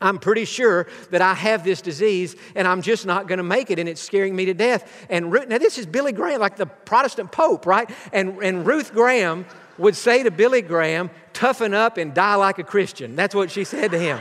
I'm 0.00 0.18
pretty 0.18 0.46
sure 0.46 0.86
that 1.10 1.20
I 1.20 1.34
have 1.34 1.62
this 1.62 1.82
disease 1.82 2.34
and 2.54 2.66
I'm 2.66 2.82
just 2.82 3.04
not 3.04 3.28
going 3.28 3.38
to 3.38 3.44
make 3.44 3.70
it 3.70 3.78
and 3.78 3.88
it's 3.88 4.00
scaring 4.00 4.34
me 4.34 4.46
to 4.46 4.54
death. 4.54 5.06
And 5.10 5.30
Ruth, 5.30 5.48
now 5.48 5.58
this 5.58 5.78
is 5.78 5.86
Billy 5.86 6.12
Graham, 6.12 6.40
like 6.40 6.56
the 6.56 6.66
Protestant 6.66 7.32
Pope, 7.32 7.66
right? 7.66 7.90
And, 8.12 8.42
and 8.42 8.66
Ruth 8.66 8.92
Graham 8.92 9.44
would 9.78 9.96
say 9.96 10.22
to 10.22 10.30
Billy 10.30 10.62
Graham, 10.62 11.10
toughen 11.32 11.74
up 11.74 11.96
and 11.96 12.14
die 12.14 12.34
like 12.34 12.58
a 12.58 12.64
Christian. 12.64 13.16
That's 13.16 13.34
what 13.34 13.50
she 13.50 13.64
said 13.64 13.90
to 13.90 13.98
him. 13.98 14.18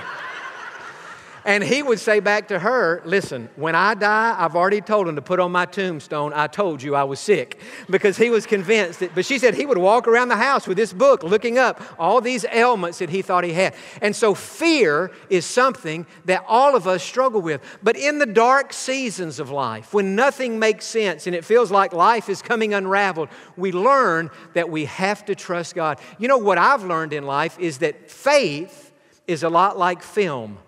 And 1.49 1.63
he 1.63 1.81
would 1.81 1.99
say 1.99 2.19
back 2.19 2.49
to 2.49 2.59
her, 2.59 3.01
Listen, 3.05 3.49
when 3.55 3.73
I 3.73 3.95
die, 3.95 4.35
I've 4.37 4.55
already 4.55 4.81
told 4.81 5.07
him 5.07 5.15
to 5.15 5.21
put 5.23 5.39
on 5.39 5.51
my 5.51 5.65
tombstone, 5.65 6.31
I 6.31 6.45
told 6.45 6.83
you 6.83 6.93
I 6.93 7.05
was 7.05 7.19
sick. 7.19 7.59
Because 7.89 8.17
he 8.17 8.29
was 8.29 8.45
convinced 8.45 8.99
that, 8.99 9.15
but 9.15 9.25
she 9.25 9.39
said 9.39 9.55
he 9.55 9.65
would 9.65 9.79
walk 9.79 10.07
around 10.07 10.27
the 10.27 10.35
house 10.35 10.67
with 10.67 10.77
this 10.77 10.93
book 10.93 11.23
looking 11.23 11.57
up 11.57 11.81
all 11.97 12.21
these 12.21 12.45
ailments 12.51 12.99
that 12.99 13.09
he 13.09 13.23
thought 13.23 13.43
he 13.43 13.53
had. 13.53 13.73
And 13.99 14.15
so 14.15 14.35
fear 14.35 15.09
is 15.31 15.43
something 15.43 16.05
that 16.25 16.45
all 16.47 16.75
of 16.75 16.85
us 16.85 17.01
struggle 17.01 17.41
with. 17.41 17.61
But 17.81 17.97
in 17.97 18.19
the 18.19 18.27
dark 18.27 18.71
seasons 18.71 19.39
of 19.39 19.49
life, 19.49 19.91
when 19.91 20.15
nothing 20.15 20.59
makes 20.59 20.85
sense 20.85 21.25
and 21.25 21.35
it 21.35 21.43
feels 21.43 21.71
like 21.71 21.93
life 21.93 22.29
is 22.29 22.43
coming 22.43 22.75
unraveled, 22.75 23.29
we 23.57 23.71
learn 23.71 24.29
that 24.53 24.69
we 24.69 24.85
have 24.85 25.25
to 25.25 25.33
trust 25.33 25.73
God. 25.73 25.99
You 26.19 26.27
know 26.27 26.37
what 26.37 26.59
I've 26.59 26.83
learned 26.83 27.11
in 27.11 27.25
life 27.25 27.57
is 27.57 27.79
that 27.79 28.11
faith 28.11 28.93
is 29.25 29.41
a 29.41 29.49
lot 29.49 29.79
like 29.79 30.03
film. 30.03 30.59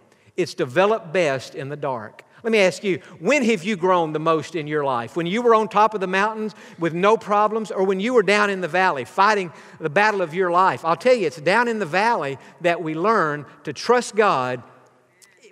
It's 0.41 0.53
developed 0.53 1.13
best 1.13 1.55
in 1.55 1.69
the 1.69 1.75
dark. 1.75 2.23
Let 2.43 2.51
me 2.51 2.59
ask 2.59 2.83
you, 2.83 2.97
when 3.19 3.43
have 3.43 3.63
you 3.63 3.75
grown 3.75 4.13
the 4.13 4.19
most 4.19 4.55
in 4.55 4.65
your 4.65 4.83
life? 4.83 5.15
When 5.15 5.27
you 5.27 5.43
were 5.43 5.53
on 5.53 5.67
top 5.67 5.93
of 5.93 6.01
the 6.01 6.07
mountains 6.07 6.55
with 6.79 6.93
no 6.93 7.15
problems, 7.15 7.69
or 7.69 7.83
when 7.83 7.99
you 7.99 8.15
were 8.15 8.23
down 8.23 8.49
in 8.49 8.61
the 8.61 8.67
valley 8.67 9.05
fighting 9.05 9.53
the 9.79 9.91
battle 9.91 10.21
of 10.21 10.33
your 10.33 10.49
life? 10.49 10.83
I'll 10.83 10.95
tell 10.95 11.13
you, 11.13 11.27
it's 11.27 11.39
down 11.39 11.67
in 11.67 11.77
the 11.77 11.85
valley 11.85 12.39
that 12.61 12.81
we 12.81 12.95
learn 12.95 13.45
to 13.63 13.73
trust 13.73 14.15
God 14.15 14.63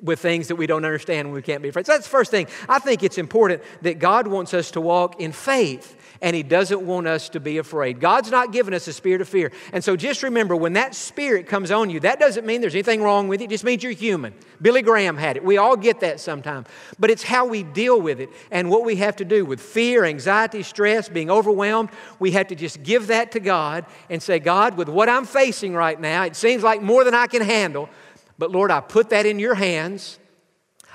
with 0.02 0.20
things 0.20 0.48
that 0.48 0.56
we 0.56 0.66
don't 0.66 0.86
understand 0.86 1.28
and 1.28 1.34
we 1.34 1.42
can't 1.42 1.62
be 1.62 1.70
afraid. 1.70 1.86
So 1.86 1.92
that's 1.92 2.06
the 2.06 2.10
first 2.10 2.32
thing. 2.32 2.48
I 2.68 2.80
think 2.80 3.04
it's 3.04 3.18
important 3.18 3.62
that 3.82 4.00
God 4.00 4.28
wants 4.28 4.54
us 4.54 4.72
to 4.72 4.82
walk 4.82 5.20
in 5.20 5.32
faith 5.32 5.98
and 6.22 6.36
He 6.36 6.44
doesn't 6.44 6.82
want 6.82 7.08
us 7.08 7.30
to 7.30 7.40
be 7.40 7.58
afraid. 7.58 8.00
God's 8.00 8.32
not 8.32 8.52
given 8.52 8.74
us 8.74 8.88
a 8.88 8.94
spirit 8.94 9.22
of 9.22 9.30
fear. 9.30 9.52
And 9.72 9.84
so 9.84 9.96
just 9.96 10.24
remember 10.24 10.56
when 10.56 10.74
that 10.74 10.96
spirit 10.96 11.48
comes 11.48 11.72
on 11.72 11.90
you, 11.90 12.00
that 12.02 12.20
doesn't 12.20 12.46
mean 12.46 12.62
there's 12.62 12.76
anything 12.76 13.02
wrong 13.02 13.28
with 13.28 13.42
it, 13.42 13.46
it 13.46 13.50
just 13.50 13.64
means 13.64 13.84
you're 13.84 13.92
human. 13.92 14.34
Billy 14.62 14.82
Graham 14.82 15.18
had 15.18 15.38
it. 15.38 15.44
We 15.44 15.58
all 15.58 15.78
get 15.78 16.02
that 16.02 16.20
sometime. 16.20 16.66
But 16.98 17.10
it's 17.10 17.24
how 17.24 17.46
we 17.46 17.64
deal 17.64 18.00
with 18.02 18.20
it 18.20 18.30
and 18.52 18.70
what 18.70 18.84
we 18.84 18.98
have 18.98 19.16
to 19.18 19.26
do 19.26 19.46
with 19.46 19.62
fear, 19.62 20.04
anxiety, 20.04 20.64
stress, 20.64 21.08
being 21.08 21.32
overwhelmed. 21.32 21.90
We 22.20 22.32
have 22.32 22.48
to 22.48 22.56
just 22.56 22.84
give 22.84 23.08
that 23.08 23.32
to 23.34 23.40
God 23.40 23.86
and 24.10 24.22
say, 24.22 24.40
God, 24.40 24.78
with 24.78 24.90
what 24.90 25.08
I'm 25.08 25.26
facing 25.26 25.74
right 25.74 26.00
now, 26.00 26.24
it 26.24 26.36
seems 26.36 26.64
like 26.64 26.82
more 26.82 27.04
than 27.04 27.14
I 27.14 27.28
can 27.28 27.42
handle. 27.42 27.90
But 28.38 28.52
Lord, 28.52 28.72
I 28.72 28.82
put 28.82 29.10
that 29.10 29.26
in 29.26 29.40
your 29.40 29.56
hands. 29.56 30.20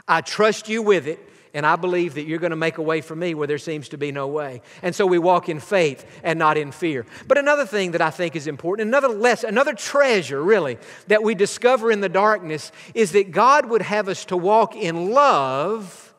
I 0.06 0.20
trust 0.20 0.68
you 0.68 0.82
with 0.82 1.06
it 1.06 1.18
and 1.54 1.64
I 1.64 1.76
believe 1.76 2.14
that 2.14 2.24
you're 2.24 2.40
going 2.40 2.50
to 2.50 2.56
make 2.56 2.78
a 2.78 2.82
way 2.82 3.00
for 3.00 3.14
me 3.14 3.32
where 3.32 3.46
there 3.46 3.58
seems 3.58 3.88
to 3.90 3.96
be 3.96 4.10
no 4.10 4.26
way. 4.26 4.60
And 4.82 4.92
so 4.92 5.06
we 5.06 5.18
walk 5.18 5.48
in 5.48 5.60
faith 5.60 6.04
and 6.24 6.36
not 6.36 6.58
in 6.58 6.72
fear. 6.72 7.06
But 7.28 7.38
another 7.38 7.64
thing 7.64 7.92
that 7.92 8.02
I 8.02 8.10
think 8.10 8.34
is 8.34 8.48
important, 8.48 8.88
another 8.88 9.08
lesson, 9.08 9.50
another 9.50 9.72
treasure 9.72 10.42
really 10.42 10.78
that 11.06 11.22
we 11.22 11.36
discover 11.36 11.92
in 11.92 12.00
the 12.00 12.08
darkness 12.08 12.72
is 12.92 13.12
that 13.12 13.30
God 13.30 13.66
would 13.66 13.82
have 13.82 14.08
us 14.08 14.24
to 14.26 14.36
walk 14.36 14.74
in 14.74 15.12
love 15.12 16.12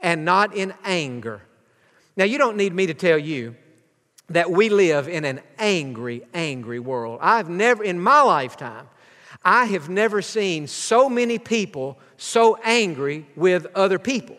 and 0.00 0.24
not 0.24 0.56
in 0.56 0.72
anger. 0.84 1.42
Now, 2.16 2.24
you 2.24 2.38
don't 2.38 2.56
need 2.56 2.74
me 2.74 2.86
to 2.86 2.94
tell 2.94 3.18
you 3.18 3.54
that 4.30 4.50
we 4.50 4.70
live 4.70 5.06
in 5.06 5.26
an 5.26 5.40
angry, 5.58 6.22
angry 6.32 6.78
world. 6.78 7.18
I've 7.20 7.50
never, 7.50 7.84
in 7.84 8.00
my 8.00 8.22
lifetime, 8.22 8.88
I 9.44 9.66
have 9.66 9.90
never 9.90 10.22
seen 10.22 10.66
so 10.66 11.10
many 11.10 11.38
people 11.38 11.98
so 12.16 12.58
angry 12.64 13.26
with 13.36 13.66
other 13.74 13.98
people. 13.98 14.36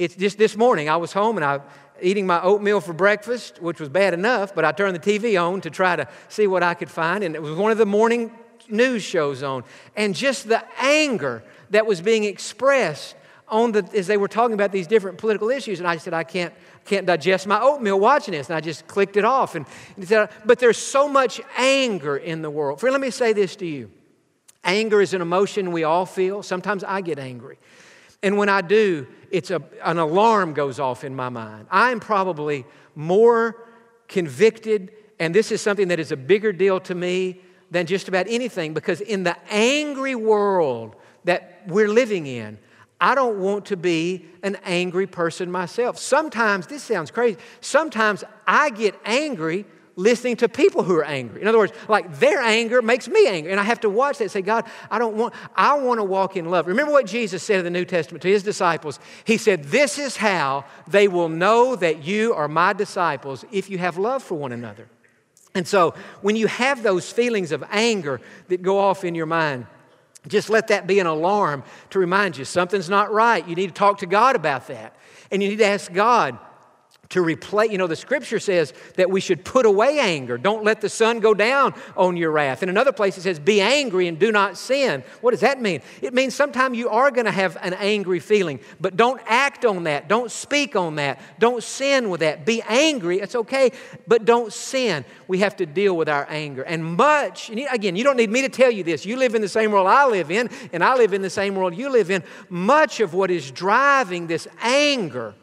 It's 0.00 0.14
just 0.14 0.38
this 0.38 0.56
morning, 0.56 0.88
I 0.88 0.96
was 0.96 1.12
home 1.12 1.36
and 1.36 1.44
I 1.44 1.58
was 1.58 1.66
eating 2.00 2.26
my 2.26 2.40
oatmeal 2.40 2.80
for 2.80 2.94
breakfast, 2.94 3.60
which 3.60 3.78
was 3.78 3.90
bad 3.90 4.14
enough, 4.14 4.54
but 4.54 4.64
I 4.64 4.72
turned 4.72 4.96
the 4.96 4.98
TV 4.98 5.38
on 5.38 5.60
to 5.60 5.68
try 5.68 5.94
to 5.94 6.08
see 6.30 6.46
what 6.46 6.62
I 6.62 6.72
could 6.72 6.90
find, 6.90 7.22
and 7.22 7.34
it 7.34 7.42
was 7.42 7.54
one 7.54 7.70
of 7.70 7.76
the 7.76 7.84
morning 7.84 8.32
news 8.70 9.02
shows 9.02 9.42
on. 9.42 9.62
And 9.94 10.14
just 10.14 10.48
the 10.48 10.64
anger 10.78 11.42
that 11.68 11.84
was 11.84 12.00
being 12.00 12.24
expressed 12.24 13.14
on 13.46 13.72
the, 13.72 13.86
as 13.94 14.06
they 14.06 14.16
were 14.16 14.26
talking 14.26 14.54
about 14.54 14.72
these 14.72 14.86
different 14.86 15.18
political 15.18 15.50
issues. 15.50 15.80
And 15.80 15.86
I 15.86 15.98
said, 15.98 16.14
I 16.14 16.24
can't, 16.24 16.54
can't 16.86 17.04
digest 17.06 17.46
my 17.46 17.60
oatmeal 17.60 18.00
watching 18.00 18.32
this. 18.32 18.48
And 18.48 18.56
I 18.56 18.62
just 18.62 18.86
clicked 18.86 19.18
it 19.18 19.26
off. 19.26 19.54
And, 19.54 19.66
and 19.96 20.08
said, 20.08 20.30
but 20.46 20.60
there's 20.60 20.78
so 20.78 21.08
much 21.08 21.42
anger 21.58 22.16
in 22.16 22.40
the 22.40 22.48
world. 22.48 22.80
Friend, 22.80 22.92
let 22.92 23.02
me 23.02 23.10
say 23.10 23.34
this 23.34 23.54
to 23.56 23.66
you. 23.66 23.90
Anger 24.64 25.02
is 25.02 25.12
an 25.12 25.20
emotion 25.20 25.72
we 25.72 25.84
all 25.84 26.06
feel. 26.06 26.42
Sometimes 26.42 26.84
I 26.84 27.02
get 27.02 27.18
angry. 27.18 27.58
And 28.22 28.36
when 28.36 28.48
I 28.48 28.60
do, 28.60 29.06
it's 29.30 29.50
a, 29.50 29.62
an 29.82 29.98
alarm 29.98 30.52
goes 30.52 30.78
off 30.78 31.04
in 31.04 31.14
my 31.14 31.28
mind. 31.28 31.66
I'm 31.70 32.00
probably 32.00 32.66
more 32.94 33.56
convicted, 34.08 34.92
and 35.18 35.34
this 35.34 35.52
is 35.52 35.60
something 35.60 35.88
that 35.88 36.00
is 36.00 36.12
a 36.12 36.16
bigger 36.16 36.52
deal 36.52 36.80
to 36.80 36.94
me 36.94 37.40
than 37.70 37.86
just 37.86 38.08
about 38.08 38.26
anything 38.28 38.74
because 38.74 39.00
in 39.00 39.22
the 39.22 39.36
angry 39.48 40.14
world 40.14 40.96
that 41.24 41.62
we're 41.68 41.88
living 41.88 42.26
in, 42.26 42.58
I 43.00 43.14
don't 43.14 43.38
want 43.38 43.66
to 43.66 43.76
be 43.76 44.26
an 44.42 44.56
angry 44.64 45.06
person 45.06 45.50
myself. 45.50 45.98
Sometimes, 45.98 46.66
this 46.66 46.82
sounds 46.82 47.10
crazy, 47.10 47.38
sometimes 47.60 48.24
I 48.46 48.70
get 48.70 48.94
angry 49.04 49.64
listening 50.00 50.36
to 50.36 50.48
people 50.48 50.82
who 50.82 50.96
are 50.96 51.04
angry. 51.04 51.42
In 51.42 51.48
other 51.48 51.58
words, 51.58 51.72
like 51.88 52.18
their 52.18 52.40
anger 52.40 52.80
makes 52.82 53.06
me 53.06 53.26
angry. 53.28 53.52
And 53.52 53.60
I 53.60 53.64
have 53.64 53.80
to 53.80 53.90
watch 53.90 54.18
that 54.18 54.24
and 54.24 54.30
say, 54.30 54.42
God, 54.42 54.64
I 54.90 54.98
don't 54.98 55.16
want, 55.16 55.34
I 55.54 55.78
want 55.78 56.00
to 56.00 56.04
walk 56.04 56.36
in 56.36 56.50
love. 56.50 56.66
Remember 56.66 56.92
what 56.92 57.06
Jesus 57.06 57.42
said 57.42 57.58
in 57.58 57.64
the 57.64 57.70
New 57.70 57.84
Testament 57.84 58.22
to 58.22 58.28
his 58.28 58.42
disciples? 58.42 58.98
He 59.24 59.36
said, 59.36 59.64
This 59.64 59.98
is 59.98 60.16
how 60.16 60.64
they 60.88 61.06
will 61.06 61.28
know 61.28 61.76
that 61.76 62.04
you 62.04 62.34
are 62.34 62.48
my 62.48 62.72
disciples 62.72 63.44
if 63.52 63.68
you 63.68 63.78
have 63.78 63.98
love 63.98 64.22
for 64.22 64.36
one 64.36 64.52
another. 64.52 64.88
And 65.54 65.66
so 65.66 65.94
when 66.22 66.36
you 66.36 66.46
have 66.46 66.82
those 66.82 67.10
feelings 67.10 67.52
of 67.52 67.64
anger 67.70 68.20
that 68.48 68.62
go 68.62 68.78
off 68.78 69.04
in 69.04 69.14
your 69.14 69.26
mind, 69.26 69.66
just 70.28 70.50
let 70.50 70.68
that 70.68 70.86
be 70.86 71.00
an 71.00 71.06
alarm 71.06 71.64
to 71.90 71.98
remind 71.98 72.36
you 72.36 72.44
something's 72.44 72.90
not 72.90 73.12
right. 73.12 73.46
You 73.46 73.54
need 73.54 73.68
to 73.68 73.74
talk 73.74 73.98
to 73.98 74.06
God 74.06 74.36
about 74.36 74.68
that. 74.68 74.94
And 75.30 75.42
you 75.42 75.48
need 75.48 75.58
to 75.58 75.66
ask 75.66 75.92
God, 75.92 76.38
to 77.10 77.20
replace, 77.20 77.70
you 77.72 77.78
know, 77.78 77.88
the 77.88 77.96
scripture 77.96 78.38
says 78.38 78.72
that 78.94 79.10
we 79.10 79.20
should 79.20 79.44
put 79.44 79.66
away 79.66 79.98
anger. 79.98 80.38
Don't 80.38 80.64
let 80.64 80.80
the 80.80 80.88
sun 80.88 81.18
go 81.18 81.34
down 81.34 81.74
on 81.96 82.16
your 82.16 82.30
wrath. 82.30 82.62
In 82.62 82.68
another 82.68 82.92
place, 82.92 83.18
it 83.18 83.22
says, 83.22 83.40
be 83.40 83.60
angry 83.60 84.06
and 84.06 84.16
do 84.18 84.30
not 84.30 84.56
sin. 84.56 85.02
What 85.20 85.32
does 85.32 85.40
that 85.40 85.60
mean? 85.60 85.82
It 86.02 86.14
means 86.14 86.36
sometimes 86.36 86.78
you 86.78 86.88
are 86.88 87.10
going 87.10 87.24
to 87.24 87.32
have 87.32 87.56
an 87.62 87.74
angry 87.74 88.20
feeling, 88.20 88.60
but 88.80 88.96
don't 88.96 89.20
act 89.26 89.64
on 89.64 89.84
that. 89.84 90.08
Don't 90.08 90.30
speak 90.30 90.76
on 90.76 90.94
that. 90.96 91.20
Don't 91.40 91.62
sin 91.62 92.10
with 92.10 92.20
that. 92.20 92.46
Be 92.46 92.62
angry, 92.68 93.18
it's 93.18 93.34
okay, 93.34 93.72
but 94.06 94.24
don't 94.24 94.52
sin. 94.52 95.04
We 95.26 95.40
have 95.40 95.56
to 95.56 95.66
deal 95.66 95.96
with 95.96 96.08
our 96.08 96.26
anger. 96.30 96.62
And 96.62 96.84
much, 96.84 97.50
again, 97.50 97.96
you 97.96 98.04
don't 98.04 98.16
need 98.16 98.30
me 98.30 98.42
to 98.42 98.48
tell 98.48 98.70
you 98.70 98.84
this. 98.84 99.04
You 99.04 99.16
live 99.16 99.34
in 99.34 99.42
the 99.42 99.48
same 99.48 99.72
world 99.72 99.88
I 99.88 100.06
live 100.06 100.30
in, 100.30 100.48
and 100.72 100.84
I 100.84 100.94
live 100.94 101.12
in 101.12 101.22
the 101.22 101.30
same 101.30 101.56
world 101.56 101.74
you 101.74 101.90
live 101.90 102.08
in. 102.08 102.22
Much 102.48 103.00
of 103.00 103.14
what 103.14 103.32
is 103.32 103.50
driving 103.50 104.28
this 104.28 104.46
anger 104.62 105.34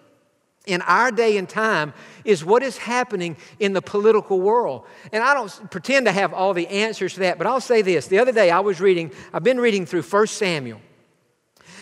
in 0.67 0.81
our 0.83 1.11
day 1.11 1.37
and 1.37 1.49
time 1.49 1.93
is 2.23 2.45
what 2.45 2.61
is 2.61 2.77
happening 2.77 3.37
in 3.59 3.73
the 3.73 3.81
political 3.81 4.39
world. 4.39 4.85
And 5.11 5.23
I 5.23 5.33
don't 5.33 5.71
pretend 5.71 6.05
to 6.05 6.11
have 6.11 6.33
all 6.33 6.53
the 6.53 6.67
answers 6.67 7.15
to 7.15 7.21
that, 7.21 7.37
but 7.37 7.47
I'll 7.47 7.61
say 7.61 7.81
this. 7.81 8.07
The 8.07 8.19
other 8.19 8.31
day 8.31 8.51
I 8.51 8.59
was 8.59 8.79
reading, 8.79 9.11
I've 9.33 9.43
been 9.43 9.59
reading 9.59 9.85
through 9.85 10.03
1 10.03 10.27
Samuel. 10.27 10.81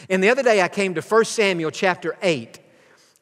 And 0.10 0.24
the 0.24 0.30
other 0.30 0.44
day 0.44 0.62
I 0.62 0.68
came 0.68 0.96
to 0.96 1.02
1 1.02 1.26
Samuel 1.26 1.72
chapter 1.72 2.16
8. 2.22 2.60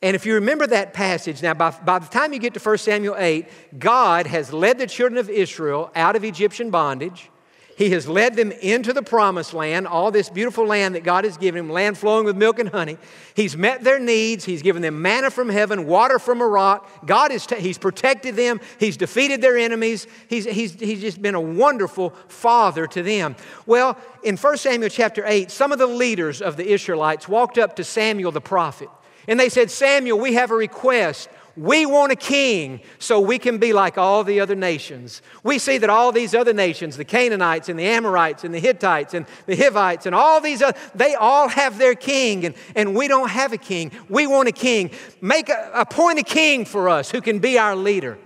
And 0.02 0.18
if 0.18 0.26
you 0.26 0.34
remember 0.36 0.68
that 0.68 0.94
passage, 0.94 1.42
now 1.42 1.54
by, 1.54 1.72
by 1.72 2.00
the 2.00 2.08
time 2.08 2.34
you 2.34 2.40
get 2.40 2.54
to 2.56 2.60
1 2.60 2.78
Samuel 2.78 3.16
8, 3.18 3.80
God 3.80 4.28
has 4.28 4.52
led 4.52 4.78
the 4.78 4.86
children 4.86 5.18
of 5.18 5.30
Israel 5.30 5.92
out 5.96 6.18
of 6.18 6.26
Egyptian 6.26 6.70
bondage. 6.72 7.30
He 7.76 7.90
has 7.90 8.08
led 8.08 8.36
them 8.36 8.52
into 8.52 8.94
the 8.94 9.02
promised 9.02 9.54
land, 9.54 9.88
all 9.88 10.12
this 10.12 10.30
beautiful 10.30 10.66
land 10.66 10.94
that 10.96 11.04
God 11.04 11.24
has 11.24 11.38
given 11.38 11.66
them, 11.66 11.74
land 11.74 11.98
flowing 11.98 12.26
with 12.26 12.38
milk 12.38 12.60
and 12.60 12.70
honey. 12.70 12.98
He's 13.34 13.58
met 13.58 13.84
their 13.84 14.00
needs. 14.00 14.46
He's 14.46 14.62
given 14.62 14.82
them 14.82 15.02
manna 15.02 15.32
from 15.32 15.50
heaven, 15.50 15.88
water 15.88 16.20
from 16.20 16.42
a 16.42 16.48
rock. 16.48 16.90
God 17.06 17.32
is 17.32 17.48
t- 17.48 17.56
He's 17.56 17.78
protected 17.78 18.36
them. 18.36 18.62
He's 18.80 18.96
defeated 18.96 19.42
their 19.42 19.58
enemies. 19.58 20.06
He's, 20.28 20.46
he's, 20.46 20.80
he's 20.80 21.02
just 21.02 21.22
been 21.22 21.36
a 21.36 21.42
wonderful 21.42 22.12
father 22.28 22.86
to 22.88 23.02
them. 23.02 23.36
Well, 23.66 23.98
in 24.24 24.38
1 24.38 24.58
Samuel 24.58 24.90
chapter 24.90 25.24
8, 25.26 25.50
some 25.50 25.72
of 25.72 25.80
the 25.80 25.88
leaders 25.88 26.42
of 26.42 26.58
the 26.58 26.72
Israelites 26.72 27.28
walked 27.28 27.58
up 27.58 27.76
to 27.78 27.84
Samuel 27.84 28.32
the 28.32 28.42
prophet. 28.42 28.90
And 29.28 29.40
they 29.40 29.50
said, 29.50 29.72
Samuel, 29.72 30.20
we 30.20 30.34
have 30.34 30.52
a 30.52 30.56
request. 30.56 31.30
We 31.56 31.86
want 31.86 32.12
a 32.12 32.16
king 32.16 32.82
so 32.98 33.20
we 33.20 33.38
can 33.38 33.60
be 33.60 33.74
like 33.74 33.98
all 33.98 34.24
the 34.24 34.40
other 34.40 34.56
nations. 34.56 35.22
We 35.44 35.60
see 35.60 35.78
that 35.78 35.90
all 35.90 36.12
these 36.12 36.34
other 36.34 36.54
nations, 36.54 36.98
the 36.98 37.06
Canaanites 37.06 37.70
and 37.70 37.78
the 37.78 37.86
Amorites 37.86 38.44
and 38.44 38.54
the 38.54 38.60
Hittites 38.60 39.14
and 39.14 39.28
the 39.46 39.56
Hivites 39.56 40.08
and 40.08 40.16
all 40.16 40.42
these 40.42 40.64
other, 40.64 40.78
they 40.96 41.14
all 41.14 41.48
have 41.50 41.78
their 41.78 41.94
king 41.94 42.46
and, 42.46 42.56
and 42.76 42.96
we 42.96 43.08
don't 43.08 43.30
have 43.30 43.54
a 43.54 43.58
king. 43.58 43.92
We 44.10 44.26
want 44.26 44.48
a 44.50 44.52
king. 44.52 44.90
Make 45.22 45.50
a, 45.50 45.70
appoint 45.76 46.18
a 46.18 46.24
king 46.24 46.66
for 46.66 46.90
us 46.90 47.12
who 47.12 47.22
can 47.22 47.38
be 47.38 47.60
our 47.60 47.76
leader. 47.76 48.18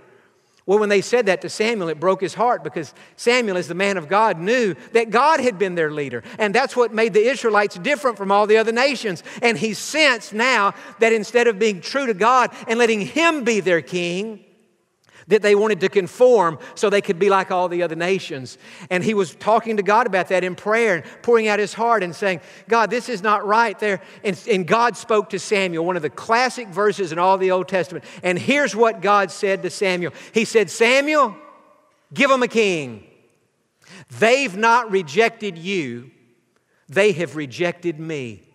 Well, 0.68 0.78
when 0.78 0.90
they 0.90 1.00
said 1.00 1.24
that 1.26 1.40
to 1.40 1.48
Samuel, 1.48 1.88
it 1.88 1.98
broke 1.98 2.20
his 2.20 2.34
heart 2.34 2.62
because 2.62 2.92
Samuel, 3.16 3.56
as 3.56 3.68
the 3.68 3.74
man 3.74 3.96
of 3.96 4.06
God, 4.06 4.38
knew 4.38 4.74
that 4.92 5.08
God 5.08 5.40
had 5.40 5.58
been 5.58 5.76
their 5.76 5.90
leader. 5.90 6.22
And 6.38 6.54
that's 6.54 6.76
what 6.76 6.92
made 6.92 7.14
the 7.14 7.26
Israelites 7.26 7.76
different 7.76 8.18
from 8.18 8.30
all 8.30 8.46
the 8.46 8.58
other 8.58 8.70
nations. 8.70 9.22
And 9.40 9.56
he 9.56 9.72
sensed 9.72 10.34
now 10.34 10.74
that 10.98 11.14
instead 11.14 11.46
of 11.46 11.58
being 11.58 11.80
true 11.80 12.04
to 12.04 12.12
God 12.12 12.54
and 12.68 12.78
letting 12.78 13.00
him 13.00 13.44
be 13.44 13.60
their 13.60 13.80
king, 13.80 14.44
that 15.28 15.42
they 15.42 15.54
wanted 15.54 15.80
to 15.80 15.88
conform 15.88 16.58
so 16.74 16.90
they 16.90 17.00
could 17.00 17.18
be 17.18 17.30
like 17.30 17.50
all 17.50 17.68
the 17.68 17.82
other 17.82 17.94
nations. 17.94 18.58
And 18.90 19.04
he 19.04 19.14
was 19.14 19.34
talking 19.36 19.76
to 19.76 19.82
God 19.82 20.06
about 20.06 20.28
that 20.28 20.42
in 20.42 20.54
prayer 20.54 20.96
and 20.96 21.04
pouring 21.22 21.48
out 21.48 21.58
his 21.58 21.74
heart 21.74 22.02
and 22.02 22.14
saying, 22.14 22.40
God, 22.68 22.90
this 22.90 23.08
is 23.08 23.22
not 23.22 23.46
right 23.46 23.78
there. 23.78 24.00
And, 24.24 24.40
and 24.50 24.66
God 24.66 24.96
spoke 24.96 25.30
to 25.30 25.38
Samuel, 25.38 25.84
one 25.84 25.96
of 25.96 26.02
the 26.02 26.10
classic 26.10 26.68
verses 26.68 27.12
in 27.12 27.18
all 27.18 27.38
the 27.38 27.50
Old 27.50 27.68
Testament. 27.68 28.04
And 28.22 28.38
here's 28.38 28.74
what 28.74 29.00
God 29.00 29.30
said 29.30 29.62
to 29.62 29.70
Samuel 29.70 30.12
He 30.32 30.44
said, 30.44 30.70
Samuel, 30.70 31.36
give 32.12 32.30
them 32.30 32.42
a 32.42 32.48
king. 32.48 33.04
They've 34.18 34.56
not 34.56 34.90
rejected 34.90 35.58
you, 35.58 36.10
they 36.88 37.12
have 37.12 37.36
rejected 37.36 38.00
me. 38.00 38.47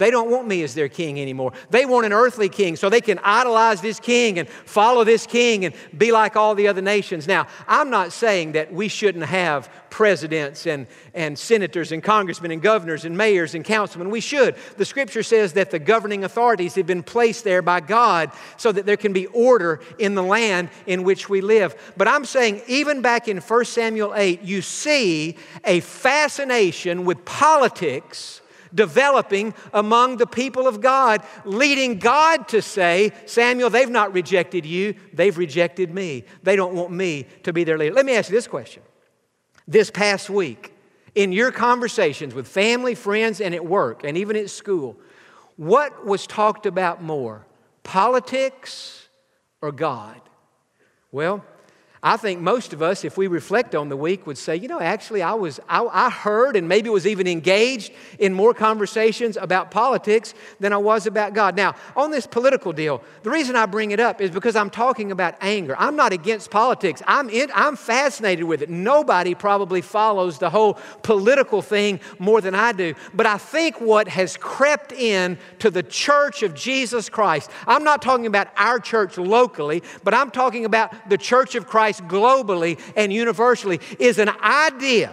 They 0.00 0.10
don't 0.10 0.30
want 0.30 0.48
me 0.48 0.62
as 0.62 0.74
their 0.74 0.88
king 0.88 1.20
anymore. 1.20 1.52
They 1.68 1.84
want 1.84 2.06
an 2.06 2.14
earthly 2.14 2.48
king 2.48 2.74
so 2.76 2.88
they 2.88 3.02
can 3.02 3.18
idolize 3.22 3.82
this 3.82 4.00
king 4.00 4.38
and 4.38 4.48
follow 4.48 5.04
this 5.04 5.26
king 5.26 5.66
and 5.66 5.74
be 5.96 6.10
like 6.10 6.36
all 6.36 6.54
the 6.54 6.68
other 6.68 6.80
nations. 6.80 7.28
Now, 7.28 7.46
I'm 7.68 7.90
not 7.90 8.10
saying 8.14 8.52
that 8.52 8.72
we 8.72 8.88
shouldn't 8.88 9.26
have 9.26 9.68
presidents 9.90 10.66
and, 10.66 10.86
and 11.12 11.38
senators 11.38 11.92
and 11.92 12.02
congressmen 12.02 12.50
and 12.50 12.62
governors 12.62 13.04
and 13.04 13.14
mayors 13.14 13.54
and 13.54 13.62
councilmen. 13.62 14.08
We 14.08 14.22
should. 14.22 14.56
The 14.78 14.86
scripture 14.86 15.22
says 15.22 15.52
that 15.52 15.70
the 15.70 15.78
governing 15.78 16.24
authorities 16.24 16.76
have 16.76 16.86
been 16.86 17.02
placed 17.02 17.44
there 17.44 17.60
by 17.60 17.80
God 17.80 18.32
so 18.56 18.72
that 18.72 18.86
there 18.86 18.96
can 18.96 19.12
be 19.12 19.26
order 19.26 19.82
in 19.98 20.14
the 20.14 20.22
land 20.22 20.70
in 20.86 21.04
which 21.04 21.28
we 21.28 21.42
live. 21.42 21.92
But 21.98 22.08
I'm 22.08 22.24
saying, 22.24 22.62
even 22.68 23.02
back 23.02 23.28
in 23.28 23.36
1 23.36 23.64
Samuel 23.66 24.14
8, 24.14 24.40
you 24.40 24.62
see 24.62 25.36
a 25.62 25.80
fascination 25.80 27.04
with 27.04 27.22
politics 27.26 28.40
developing 28.74 29.54
among 29.72 30.16
the 30.16 30.26
people 30.26 30.66
of 30.66 30.80
God, 30.80 31.22
leading 31.44 31.98
God 31.98 32.48
to 32.48 32.62
say, 32.62 33.12
Samuel, 33.26 33.70
they've 33.70 33.90
not 33.90 34.12
rejected 34.12 34.64
you, 34.66 34.94
they've 35.12 35.36
rejected 35.36 35.94
me. 35.94 36.24
They 36.42 36.56
don't 36.56 36.74
want 36.74 36.92
me 36.92 37.26
to 37.42 37.52
be 37.52 37.64
their 37.64 37.78
leader. 37.78 37.94
Let 37.94 38.06
me 38.06 38.14
ask 38.14 38.30
you 38.30 38.36
this 38.36 38.48
question. 38.48 38.82
This 39.66 39.90
past 39.90 40.30
week, 40.30 40.72
in 41.14 41.32
your 41.32 41.52
conversations 41.52 42.34
with 42.34 42.46
family, 42.48 42.94
friends, 42.94 43.40
and 43.40 43.54
at 43.54 43.64
work, 43.64 44.04
and 44.04 44.16
even 44.16 44.36
at 44.36 44.50
school, 44.50 44.96
what 45.56 46.06
was 46.06 46.26
talked 46.26 46.66
about 46.66 47.02
more, 47.02 47.46
politics 47.82 49.08
or 49.60 49.72
God? 49.72 50.20
Well, 51.12 51.44
I 52.02 52.16
think 52.16 52.40
most 52.40 52.72
of 52.72 52.80
us, 52.80 53.04
if 53.04 53.18
we 53.18 53.26
reflect 53.26 53.74
on 53.74 53.90
the 53.90 53.96
week, 53.96 54.26
would 54.26 54.38
say, 54.38 54.56
you 54.56 54.68
know, 54.68 54.80
actually, 54.80 55.20
I 55.20 55.34
was, 55.34 55.60
I, 55.68 55.84
I, 55.84 56.08
heard 56.08 56.56
and 56.56 56.66
maybe 56.66 56.88
was 56.88 57.06
even 57.06 57.26
engaged 57.26 57.92
in 58.18 58.32
more 58.32 58.54
conversations 58.54 59.36
about 59.36 59.70
politics 59.70 60.32
than 60.60 60.72
I 60.72 60.78
was 60.78 61.06
about 61.06 61.34
God. 61.34 61.56
Now, 61.56 61.74
on 61.94 62.10
this 62.10 62.26
political 62.26 62.72
deal, 62.72 63.02
the 63.22 63.28
reason 63.28 63.54
I 63.54 63.66
bring 63.66 63.90
it 63.90 64.00
up 64.00 64.22
is 64.22 64.30
because 64.30 64.56
I'm 64.56 64.70
talking 64.70 65.12
about 65.12 65.34
anger. 65.42 65.76
I'm 65.78 65.94
not 65.94 66.14
against 66.14 66.50
politics. 66.50 67.02
I'm, 67.06 67.28
in, 67.28 67.50
I'm 67.54 67.76
fascinated 67.76 68.46
with 68.46 68.62
it. 68.62 68.70
Nobody 68.70 69.34
probably 69.34 69.82
follows 69.82 70.38
the 70.38 70.48
whole 70.48 70.78
political 71.02 71.60
thing 71.60 72.00
more 72.18 72.40
than 72.40 72.54
I 72.54 72.72
do. 72.72 72.94
But 73.12 73.26
I 73.26 73.36
think 73.36 73.78
what 73.78 74.08
has 74.08 74.38
crept 74.38 74.92
in 74.92 75.36
to 75.58 75.70
the 75.70 75.82
church 75.82 76.42
of 76.42 76.54
Jesus 76.54 77.10
Christ, 77.10 77.50
I'm 77.66 77.84
not 77.84 78.00
talking 78.00 78.24
about 78.24 78.48
our 78.56 78.78
church 78.78 79.18
locally, 79.18 79.82
but 80.02 80.14
I'm 80.14 80.30
talking 80.30 80.64
about 80.64 81.10
the 81.10 81.18
church 81.18 81.54
of 81.54 81.66
Christ 81.66 81.89
Christ 81.90 82.06
globally 82.06 82.78
and 82.94 83.12
universally 83.12 83.80
is 83.98 84.18
an 84.18 84.30
idea 84.42 85.12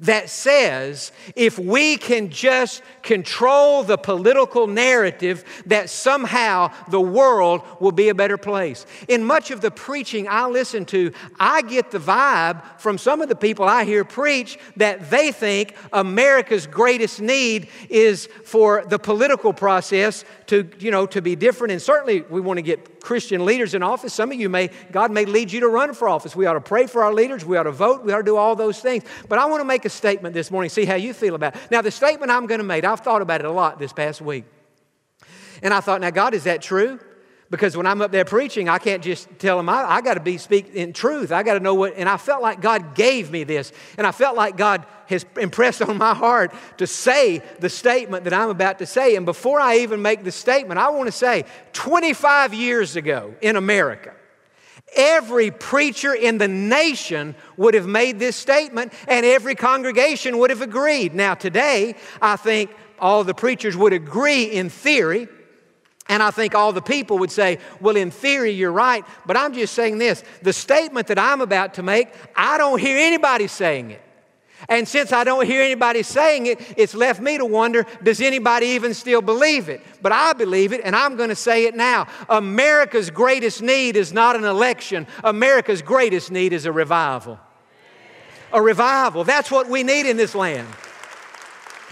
that 0.00 0.30
says 0.30 1.12
if 1.36 1.58
we 1.58 1.96
can 1.96 2.30
just 2.30 2.82
control 3.02 3.82
the 3.82 3.98
political 3.98 4.66
narrative, 4.66 5.44
that 5.66 5.90
somehow 5.90 6.72
the 6.88 7.00
world 7.00 7.62
will 7.80 7.92
be 7.92 8.08
a 8.08 8.14
better 8.14 8.38
place. 8.38 8.86
In 9.08 9.24
much 9.24 9.50
of 9.50 9.60
the 9.60 9.70
preaching 9.70 10.26
I 10.28 10.46
listen 10.46 10.84
to, 10.86 11.12
I 11.38 11.62
get 11.62 11.90
the 11.90 11.98
vibe 11.98 12.62
from 12.78 12.96
some 12.96 13.20
of 13.20 13.28
the 13.28 13.36
people 13.36 13.66
I 13.66 13.84
hear 13.84 14.04
preach 14.04 14.58
that 14.76 15.10
they 15.10 15.32
think 15.32 15.76
America's 15.92 16.66
greatest 16.66 17.20
need 17.20 17.68
is 17.90 18.26
for 18.44 18.84
the 18.86 18.98
political 18.98 19.52
process 19.52 20.24
to, 20.46 20.68
you 20.78 20.90
know, 20.90 21.06
to 21.06 21.22
be 21.22 21.36
different. 21.36 21.72
And 21.72 21.80
certainly 21.80 22.22
we 22.22 22.40
want 22.40 22.58
to 22.58 22.62
get 22.62 23.00
Christian 23.00 23.44
leaders 23.44 23.74
in 23.74 23.82
office. 23.82 24.12
Some 24.14 24.32
of 24.32 24.38
you 24.38 24.48
may, 24.48 24.70
God 24.92 25.10
may 25.10 25.24
lead 25.24 25.52
you 25.52 25.60
to 25.60 25.68
run 25.68 25.94
for 25.94 26.08
office. 26.08 26.34
We 26.34 26.46
ought 26.46 26.54
to 26.54 26.60
pray 26.60 26.86
for 26.86 27.02
our 27.02 27.12
leaders. 27.12 27.44
We 27.44 27.56
ought 27.56 27.64
to 27.64 27.72
vote. 27.72 28.04
We 28.04 28.12
ought 28.12 28.18
to 28.18 28.22
do 28.22 28.36
all 28.36 28.56
those 28.56 28.80
things. 28.80 29.04
But 29.28 29.38
I 29.38 29.46
want 29.46 29.60
to 29.60 29.64
make 29.64 29.84
a 29.84 29.90
statement 29.90 30.34
this 30.34 30.50
morning, 30.50 30.70
see 30.70 30.84
how 30.84 30.96
you 30.96 31.12
feel 31.14 31.34
about 31.34 31.56
it. 31.56 31.62
Now, 31.70 31.82
the 31.82 31.90
statement 31.90 32.30
I'm 32.30 32.46
going 32.46 32.60
to 32.60 32.64
make, 32.64 32.84
I've 32.84 33.00
thought 33.00 33.22
about 33.22 33.40
it 33.40 33.46
a 33.46 33.50
lot 33.52 33.78
this 33.78 33.92
past 33.92 34.20
week. 34.20 34.44
And 35.62 35.72
I 35.72 35.80
thought, 35.80 36.00
now, 36.00 36.10
God, 36.10 36.34
is 36.34 36.44
that 36.44 36.62
true? 36.62 37.00
Because 37.50 37.76
when 37.76 37.86
I'm 37.86 38.00
up 38.00 38.10
there 38.10 38.24
preaching, 38.24 38.68
I 38.68 38.78
can't 38.78 39.02
just 39.02 39.28
tell 39.38 39.56
them, 39.56 39.68
I, 39.68 39.84
I 39.84 40.00
got 40.00 40.14
to 40.14 40.20
be 40.20 40.38
speak 40.38 40.74
in 40.74 40.92
truth. 40.92 41.30
I 41.30 41.42
got 41.42 41.54
to 41.54 41.60
know 41.60 41.74
what, 41.74 41.94
and 41.96 42.08
I 42.08 42.16
felt 42.16 42.42
like 42.42 42.60
God 42.60 42.94
gave 42.94 43.30
me 43.30 43.44
this. 43.44 43.72
And 43.98 44.06
I 44.06 44.12
felt 44.12 44.36
like 44.36 44.56
God 44.56 44.86
has 45.08 45.26
impressed 45.38 45.82
on 45.82 45.98
my 45.98 46.14
heart 46.14 46.54
to 46.78 46.86
say 46.86 47.42
the 47.60 47.68
statement 47.68 48.24
that 48.24 48.32
I'm 48.32 48.48
about 48.48 48.78
to 48.78 48.86
say. 48.86 49.14
And 49.16 49.26
before 49.26 49.60
I 49.60 49.78
even 49.78 50.00
make 50.02 50.24
the 50.24 50.32
statement, 50.32 50.80
I 50.80 50.90
want 50.90 51.06
to 51.06 51.12
say 51.12 51.44
25 51.74 52.54
years 52.54 52.96
ago 52.96 53.34
in 53.42 53.56
America, 53.56 54.14
every 54.96 55.50
preacher 55.50 56.14
in 56.14 56.38
the 56.38 56.48
nation 56.48 57.34
would 57.56 57.74
have 57.74 57.86
made 57.86 58.18
this 58.18 58.36
statement 58.36 58.92
and 59.06 59.26
every 59.26 59.54
congregation 59.54 60.38
would 60.38 60.50
have 60.50 60.62
agreed. 60.62 61.14
Now, 61.14 61.34
today, 61.34 61.96
I 62.22 62.36
think 62.36 62.70
all 62.98 63.24
the 63.24 63.34
preachers 63.34 63.76
would 63.76 63.92
agree 63.92 64.44
in 64.44 64.70
theory. 64.70 65.28
And 66.08 66.22
I 66.22 66.30
think 66.30 66.54
all 66.54 66.72
the 66.72 66.82
people 66.82 67.18
would 67.18 67.30
say, 67.30 67.58
well, 67.80 67.96
in 67.96 68.10
theory, 68.10 68.50
you're 68.50 68.72
right, 68.72 69.04
but 69.24 69.36
I'm 69.36 69.54
just 69.54 69.74
saying 69.74 69.98
this. 69.98 70.22
The 70.42 70.52
statement 70.52 71.06
that 71.06 71.18
I'm 71.18 71.40
about 71.40 71.74
to 71.74 71.82
make, 71.82 72.08
I 72.36 72.58
don't 72.58 72.78
hear 72.78 72.98
anybody 72.98 73.46
saying 73.46 73.90
it. 73.90 74.02
And 74.68 74.86
since 74.88 75.12
I 75.12 75.24
don't 75.24 75.46
hear 75.46 75.62
anybody 75.62 76.02
saying 76.02 76.46
it, 76.46 76.58
it's 76.76 76.94
left 76.94 77.20
me 77.20 77.38
to 77.38 77.44
wonder 77.44 77.86
does 78.02 78.20
anybody 78.20 78.66
even 78.66 78.94
still 78.94 79.20
believe 79.20 79.68
it? 79.68 79.82
But 80.00 80.12
I 80.12 80.32
believe 80.32 80.72
it, 80.72 80.80
and 80.84 80.96
I'm 80.96 81.16
going 81.16 81.28
to 81.28 81.36
say 81.36 81.64
it 81.64 81.74
now. 81.74 82.06
America's 82.28 83.10
greatest 83.10 83.62
need 83.62 83.96
is 83.96 84.12
not 84.12 84.36
an 84.36 84.44
election, 84.44 85.06
America's 85.22 85.82
greatest 85.82 86.30
need 86.30 86.52
is 86.52 86.66
a 86.66 86.72
revival. 86.72 87.38
A 88.52 88.62
revival. 88.62 89.24
That's 89.24 89.50
what 89.50 89.68
we 89.68 89.82
need 89.82 90.06
in 90.06 90.16
this 90.16 90.34
land. 90.34 90.68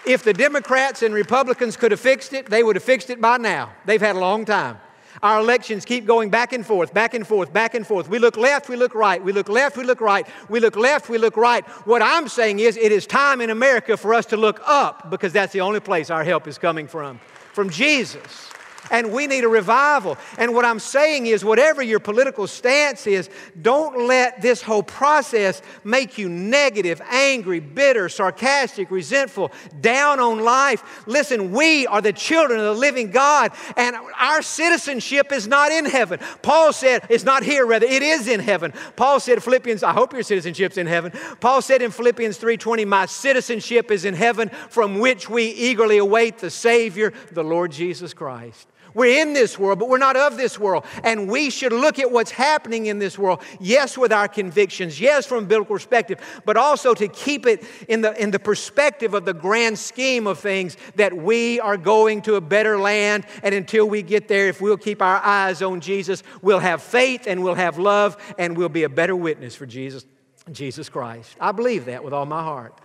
If 0.05 0.25
the 0.25 0.33
Democrats 0.33 1.03
and 1.03 1.15
Republicans 1.15 1.77
could 1.77 1.93
have 1.93 2.01
fixed 2.01 2.33
it, 2.33 2.51
they 2.51 2.63
would 2.63 2.77
have 2.77 2.83
fixed 2.83 3.11
it 3.11 3.21
by 3.21 3.37
now. 3.37 3.73
They've 3.85 4.01
had 4.01 4.17
a 4.17 4.21
long 4.21 4.45
time. 4.45 4.79
Our 5.23 5.39
elections 5.39 5.85
keep 5.85 6.07
going 6.07 6.31
back 6.31 6.53
and 6.53 6.67
forth, 6.67 6.93
back 6.93 7.15
and 7.15 7.25
forth, 7.25 7.53
back 7.53 7.75
and 7.75 7.87
forth. 7.87 8.09
We 8.09 8.19
look 8.19 8.37
left, 8.37 8.69
we 8.69 8.77
look 8.77 8.95
right. 8.95 9.23
We 9.23 9.33
look 9.33 9.49
left, 9.49 9.77
we 9.77 9.85
look 9.85 10.01
right. 10.01 10.27
We 10.49 10.59
look 10.59 10.75
left, 10.75 11.09
we 11.09 11.19
look 11.19 11.37
right. 11.37 11.65
What 11.87 12.03
I'm 12.03 12.27
saying 12.29 12.59
is, 12.59 12.77
it 12.77 12.91
is 12.91 13.07
time 13.07 13.41
in 13.41 13.51
America 13.51 13.97
for 13.97 14.15
us 14.15 14.27
to 14.27 14.37
look 14.37 14.61
up 14.67 15.11
because 15.11 15.33
that's 15.33 15.53
the 15.53 15.61
only 15.61 15.81
place 15.81 16.11
our 16.11 16.25
help 16.25 16.49
is 16.49 16.59
coming 16.59 16.89
from 16.89 17.21
from 17.53 17.69
Jesus 17.69 18.51
and 18.91 19.13
we 19.13 19.27
need 19.27 19.45
a 19.45 19.49
revival. 19.49 20.19
And 20.39 20.55
what 20.55 20.65
I'm 20.65 20.79
saying 20.79 21.27
is, 21.27 21.45
whatever 21.45 21.83
your 21.83 22.01
political 22.01 22.47
stance 22.47 23.07
is, 23.07 23.31
don't 23.61 24.07
let 24.07 24.43
this 24.43 24.63
whole 24.63 24.83
process 24.83 25.63
make 25.85 26.19
you 26.19 26.29
negative, 26.29 27.01
angry, 27.11 27.61
bitter, 27.61 28.09
sarcastic, 28.09 28.91
resentful, 28.91 29.53
down 29.81 30.21
on 30.21 30.41
life. 30.41 31.03
Listen, 31.07 31.53
we 31.53 31.87
are 31.87 32.01
the 32.01 32.13
children 32.13 32.59
of 32.59 32.67
the 32.67 32.81
living 32.81 33.11
God, 33.11 33.53
and 33.77 33.97
our 34.19 34.43
citizenship 34.43 35.33
is 35.33 35.47
not 35.47 35.73
in 35.73 35.85
heaven. 35.85 36.21
Paul 36.43 36.73
said, 36.73 37.07
it's 37.09 37.25
not 37.25 37.43
here, 37.43 37.67
rather, 37.67 37.87
it 37.87 38.03
is 38.03 38.29
in 38.29 38.41
heaven. 38.41 38.73
Paul 38.97 39.21
said, 39.21 39.43
Philippians, 39.43 39.83
I 39.83 39.93
hope 39.93 40.13
your 40.13 40.23
citizenship's 40.23 40.77
in 40.77 40.87
heaven. 40.87 41.13
Paul 41.41 41.63
said 41.63 41.83
in 41.83 41.91
Philippians 41.91 42.39
3:20, 42.39 42.87
My 42.87 43.07
citizenship 43.07 43.91
is 43.91 44.05
in 44.05 44.15
heaven, 44.15 44.49
from 44.69 44.99
which 44.99 45.29
we 45.29 45.45
eagerly 45.45 45.99
await 45.99 46.39
the 46.39 46.51
Savior, 46.51 47.13
the 47.31 47.45
Lord 47.45 47.73
Jesus 47.73 48.15
Christ. 48.15 48.69
We're 48.95 49.23
in 49.23 49.33
this 49.33 49.59
world, 49.59 49.79
but 49.79 49.89
we're 49.89 49.99
not 49.99 50.17
of 50.17 50.37
this 50.37 50.59
world. 50.59 50.85
And 51.03 51.31
we 51.31 51.51
should 51.51 51.73
look 51.73 51.99
at 51.99 52.11
what's 52.11 52.31
happening 52.31 52.87
in 52.87 52.99
this 52.99 53.19
world, 53.19 53.43
yes, 53.61 53.97
with 53.97 54.13
our 54.13 54.29
convictions, 54.29 55.01
yes, 55.01 55.27
from 55.27 55.45
a 55.45 55.47
biblical 55.47 55.77
perspective, 55.77 56.21
but 56.45 56.57
also 56.57 56.95
to 56.95 57.09
keep 57.09 57.47
it 57.47 57.65
in 57.89 58.01
the, 58.01 58.21
in 58.21 58.31
the 58.31 58.39
perspective 58.39 59.15
of 59.15 59.25
the 59.25 59.35
grand 59.35 59.79
scheme 59.79 60.27
of 60.27 60.39
things 60.39 60.77
that 60.97 61.17
we 61.17 61.61
are 61.61 61.77
going 61.77 62.23
to 62.23 62.35
a 62.35 62.41
better 62.41 62.79
land. 62.79 63.27
And 63.43 63.55
until 63.55 63.89
we 63.89 64.03
get 64.03 64.29
there, 64.29 64.49
if 64.49 64.61
we'll 64.61 64.77
keep 64.77 65.03
our 65.03 65.19
eyes 65.19 65.63
on 65.63 65.81
Jesus, 65.81 66.23
we'll 66.43 66.59
have 66.59 66.83
faith 66.83 67.27
and 67.27 67.43
we'll 67.43 67.55
have 67.55 67.79
love 67.79 68.17
and 68.39 68.57
we'll 68.57 68.69
be 68.69 68.85
a 68.85 68.89
better 68.89 69.17
witness 69.17 69.55
for 69.55 69.67
Jesus, 69.67 70.05
Jesus 70.51 70.89
Christ. 70.89 71.37
I 71.41 71.53
believe 71.53 71.87
that 71.87 72.05
with 72.05 72.13
all 72.13 72.27
my 72.27 72.43
heart. 72.43 72.79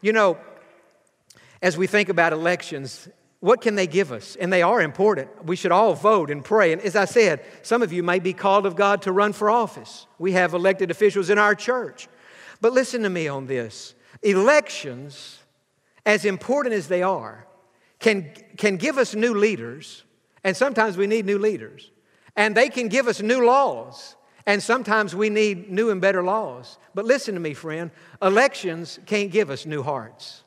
You 0.00 0.12
know, 0.12 0.38
as 1.62 1.78
we 1.78 1.86
think 1.86 2.10
about 2.10 2.34
elections, 2.34 3.08
what 3.44 3.60
can 3.60 3.74
they 3.74 3.86
give 3.86 4.10
us? 4.10 4.36
And 4.36 4.50
they 4.50 4.62
are 4.62 4.80
important. 4.80 5.44
We 5.44 5.54
should 5.54 5.70
all 5.70 5.92
vote 5.92 6.30
and 6.30 6.42
pray. 6.42 6.72
And 6.72 6.80
as 6.80 6.96
I 6.96 7.04
said, 7.04 7.44
some 7.60 7.82
of 7.82 7.92
you 7.92 8.02
may 8.02 8.18
be 8.18 8.32
called 8.32 8.64
of 8.64 8.74
God 8.74 9.02
to 9.02 9.12
run 9.12 9.34
for 9.34 9.50
office. 9.50 10.06
We 10.18 10.32
have 10.32 10.54
elected 10.54 10.90
officials 10.90 11.28
in 11.28 11.36
our 11.36 11.54
church. 11.54 12.08
But 12.62 12.72
listen 12.72 13.02
to 13.02 13.10
me 13.10 13.28
on 13.28 13.46
this 13.46 13.96
elections, 14.22 15.40
as 16.06 16.24
important 16.24 16.74
as 16.74 16.88
they 16.88 17.02
are, 17.02 17.46
can, 17.98 18.32
can 18.56 18.78
give 18.78 18.96
us 18.96 19.14
new 19.14 19.34
leaders, 19.34 20.04
and 20.42 20.56
sometimes 20.56 20.96
we 20.96 21.06
need 21.06 21.26
new 21.26 21.38
leaders. 21.38 21.90
And 22.36 22.56
they 22.56 22.70
can 22.70 22.88
give 22.88 23.08
us 23.08 23.20
new 23.20 23.44
laws, 23.44 24.16
and 24.46 24.62
sometimes 24.62 25.14
we 25.14 25.28
need 25.28 25.70
new 25.70 25.90
and 25.90 26.00
better 26.00 26.22
laws. 26.22 26.78
But 26.94 27.04
listen 27.04 27.34
to 27.34 27.40
me, 27.40 27.52
friend 27.52 27.90
elections 28.22 28.98
can't 29.04 29.30
give 29.30 29.50
us 29.50 29.66
new 29.66 29.82
hearts. 29.82 30.43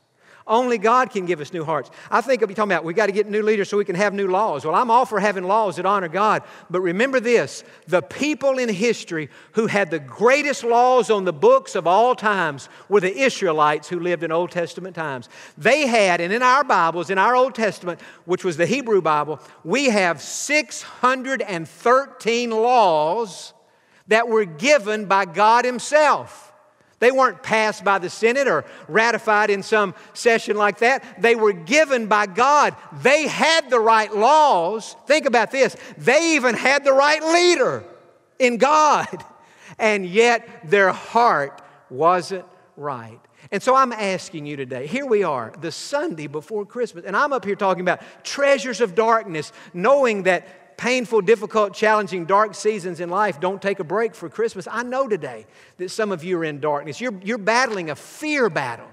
Only 0.48 0.78
God 0.78 1.10
can 1.12 1.26
give 1.26 1.42
us 1.42 1.52
new 1.52 1.66
hearts. 1.66 1.92
I 2.10 2.22
think 2.22 2.42
of 2.42 2.50
you 2.50 2.56
talking 2.56 2.72
about 2.72 2.86
we 2.86 2.94
got 2.94 3.08
to 3.08 3.12
get 3.12 3.28
new 3.28 3.44
leaders 3.44 3.70
so 3.70 3.78
we 3.78 3.84
can 3.84 3.96
have 3.96 4.14
new 4.14 4.28
laws. 4.28 4.64
Well, 4.64 4.76
I'm 4.76 4.90
all 4.90 5.06
for 5.06 5.20
having 5.20 5.44
laws 5.44 5.76
that 5.76 5.86
honor 5.86 6.08
God, 6.08 6.44
but 6.70 6.80
remember 6.80 7.20
this 7.20 7.66
the 7.88 8.02
people 8.02 8.58
in 8.58 8.70
history 8.70 9.30
who 9.54 9.68
had 9.68 9.92
the 9.92 10.00
greatest 10.00 10.64
laws 10.64 11.10
on 11.10 11.26
the 11.26 11.34
books 11.34 11.76
of 11.76 11.86
all 11.86 12.16
times 12.16 12.70
were 12.88 13.02
the 13.02 13.14
Israelites 13.14 13.90
who 13.90 14.00
lived 14.00 14.24
in 14.24 14.32
Old 14.32 14.52
Testament 14.52 14.96
times. 14.96 15.28
They 15.58 15.86
had, 15.86 16.22
and 16.22 16.32
in 16.32 16.42
our 16.42 16.64
Bibles, 16.64 17.10
in 17.10 17.18
our 17.18 17.36
Old 17.36 17.54
Testament, 17.54 18.00
which 18.24 18.46
was 18.46 18.56
the 18.56 18.66
Hebrew 18.66 19.02
Bible, 19.02 19.42
we 19.66 19.90
have 19.90 20.22
613 20.22 22.52
laws 22.52 23.54
that 24.08 24.30
were 24.30 24.46
given 24.46 25.06
by 25.06 25.26
God 25.26 25.66
Himself. 25.66 26.47
They 27.00 27.12
weren't 27.12 27.44
passed 27.44 27.84
by 27.84 28.00
the 28.00 28.10
Senate 28.10 28.48
or 28.48 28.66
ratified 28.88 29.50
in 29.50 29.62
some 29.62 29.94
session 30.14 30.58
like 30.58 30.80
that. 30.80 31.22
They 31.22 31.36
were 31.36 31.54
given 31.54 32.08
by 32.08 32.26
God. 32.26 32.76
They 33.02 33.28
had 33.28 33.70
the 33.70 33.80
right 33.80 34.14
laws. 34.14 34.96
Think 35.06 35.26
about 35.26 35.52
this. 35.52 35.76
They 35.98 36.36
even 36.36 36.56
had 36.56 36.84
the 36.84 36.94
right 36.94 37.22
leader 37.22 37.84
in 38.40 38.58
God. 38.58 39.08
And 39.80 40.08
yet 40.08 40.48
their 40.64 40.92
heart 40.92 41.62
wasn't 41.92 42.46
right. 42.78 43.20
And 43.52 43.62
so 43.62 43.76
I'm 43.76 43.94
asking 43.94 44.46
you 44.46 44.56
today, 44.56 44.88
here 44.88 45.06
we 45.06 45.24
are, 45.24 45.54
the 45.62 45.72
Sunday 45.72 46.28
before 46.28 46.66
Christmas, 46.66 47.06
and 47.06 47.16
I'm 47.16 47.32
up 47.32 47.46
here 47.46 47.56
talking 47.56 47.82
about 47.82 48.02
treasures 48.24 48.82
of 48.82 48.96
darkness, 48.96 49.52
knowing 49.74 50.24
that 50.24 50.48
painful, 50.78 51.22
difficult, 51.22 51.74
challenging, 51.74 52.26
dark 52.26 52.56
seasons 52.56 53.00
in 53.00 53.10
life 53.10 53.40
don't 53.40 53.62
take 53.62 53.80
a 53.80 53.84
break 53.84 54.16
for 54.16 54.30
Christmas. 54.30 54.68
I 54.70 54.84
know 54.84 55.08
today 55.08 55.46
that 55.78 55.90
some 55.90 56.12
of 56.12 56.24
you 56.24 56.38
are 56.38 56.46
in 56.46 56.60
darkness. 56.60 57.02
You're, 57.02 57.20
you're 57.24 57.38
battling 57.38 57.90
a 57.90 57.96
fear 57.96 58.50
battle. 58.50 58.88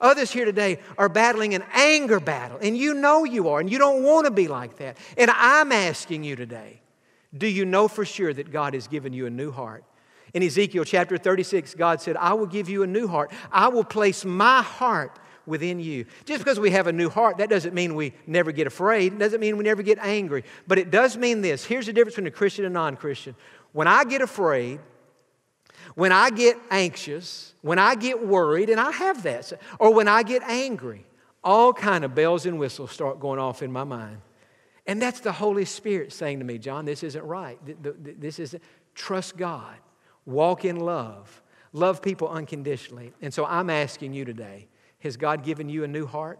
Others 0.00 0.30
here 0.30 0.44
today 0.44 0.78
are 0.98 1.08
battling 1.08 1.54
an 1.54 1.62
anger 1.74 2.20
battle, 2.20 2.58
and 2.60 2.76
you 2.76 2.94
know 2.94 3.24
you 3.24 3.48
are, 3.50 3.60
and 3.60 3.70
you 3.70 3.78
don't 3.78 4.02
want 4.02 4.24
to 4.24 4.30
be 4.30 4.48
like 4.48 4.78
that. 4.78 4.96
And 5.16 5.30
I'm 5.30 5.72
asking 5.72 6.24
you 6.24 6.36
today 6.36 6.80
do 7.36 7.46
you 7.46 7.64
know 7.64 7.86
for 7.86 8.04
sure 8.04 8.32
that 8.32 8.50
God 8.50 8.74
has 8.74 8.88
given 8.88 9.12
you 9.12 9.26
a 9.26 9.30
new 9.30 9.52
heart? 9.52 9.84
In 10.34 10.42
Ezekiel 10.42 10.84
chapter 10.84 11.16
36, 11.16 11.74
God 11.74 12.00
said, 12.00 12.16
I 12.16 12.34
will 12.34 12.46
give 12.46 12.68
you 12.68 12.82
a 12.82 12.86
new 12.86 13.06
heart. 13.06 13.30
I 13.52 13.68
will 13.68 13.84
place 13.84 14.24
my 14.24 14.62
heart 14.62 15.16
within 15.46 15.80
you. 15.80 16.06
Just 16.24 16.40
because 16.40 16.60
we 16.60 16.70
have 16.70 16.86
a 16.86 16.92
new 16.92 17.08
heart, 17.08 17.38
that 17.38 17.50
doesn't 17.50 17.74
mean 17.74 17.94
we 17.94 18.12
never 18.26 18.52
get 18.52 18.66
afraid. 18.66 19.14
It 19.14 19.18
doesn't 19.18 19.40
mean 19.40 19.56
we 19.56 19.64
never 19.64 19.82
get 19.82 19.98
angry. 19.98 20.44
But 20.66 20.78
it 20.78 20.90
does 20.90 21.16
mean 21.16 21.40
this. 21.40 21.64
Here's 21.64 21.86
the 21.86 21.92
difference 21.92 22.14
between 22.14 22.28
a 22.28 22.36
Christian 22.36 22.64
and 22.64 22.74
non 22.74 22.96
Christian. 22.96 23.34
When 23.72 23.86
I 23.86 24.04
get 24.04 24.22
afraid, 24.22 24.80
when 25.94 26.12
I 26.12 26.30
get 26.30 26.56
anxious, 26.70 27.54
when 27.62 27.78
I 27.78 27.94
get 27.94 28.24
worried, 28.24 28.70
and 28.70 28.80
I 28.80 28.90
have 28.92 29.22
that, 29.24 29.52
or 29.78 29.92
when 29.92 30.08
I 30.08 30.22
get 30.22 30.42
angry, 30.42 31.04
all 31.42 31.72
kind 31.72 32.04
of 32.04 32.14
bells 32.14 32.46
and 32.46 32.58
whistles 32.58 32.90
start 32.90 33.20
going 33.20 33.38
off 33.38 33.62
in 33.62 33.72
my 33.72 33.84
mind. 33.84 34.18
And 34.86 35.00
that's 35.00 35.20
the 35.20 35.32
Holy 35.32 35.64
Spirit 35.64 36.12
saying 36.12 36.38
to 36.38 36.44
me, 36.44 36.58
Jon, 36.58 36.84
this 36.84 37.02
isn't 37.02 37.24
right. 37.24 37.58
This 38.20 38.38
isn't, 38.38 38.62
trust 38.94 39.36
God, 39.36 39.76
walk 40.26 40.64
in 40.64 40.76
love, 40.76 41.42
love 41.72 42.02
people 42.02 42.28
unconditionally. 42.28 43.12
And 43.22 43.32
so 43.32 43.44
I'm 43.46 43.70
asking 43.70 44.14
you 44.14 44.24
today, 44.24 44.68
has 45.00 45.16
God 45.16 45.44
given 45.44 45.68
you 45.68 45.84
a 45.84 45.88
new 45.88 46.06
heart? 46.06 46.38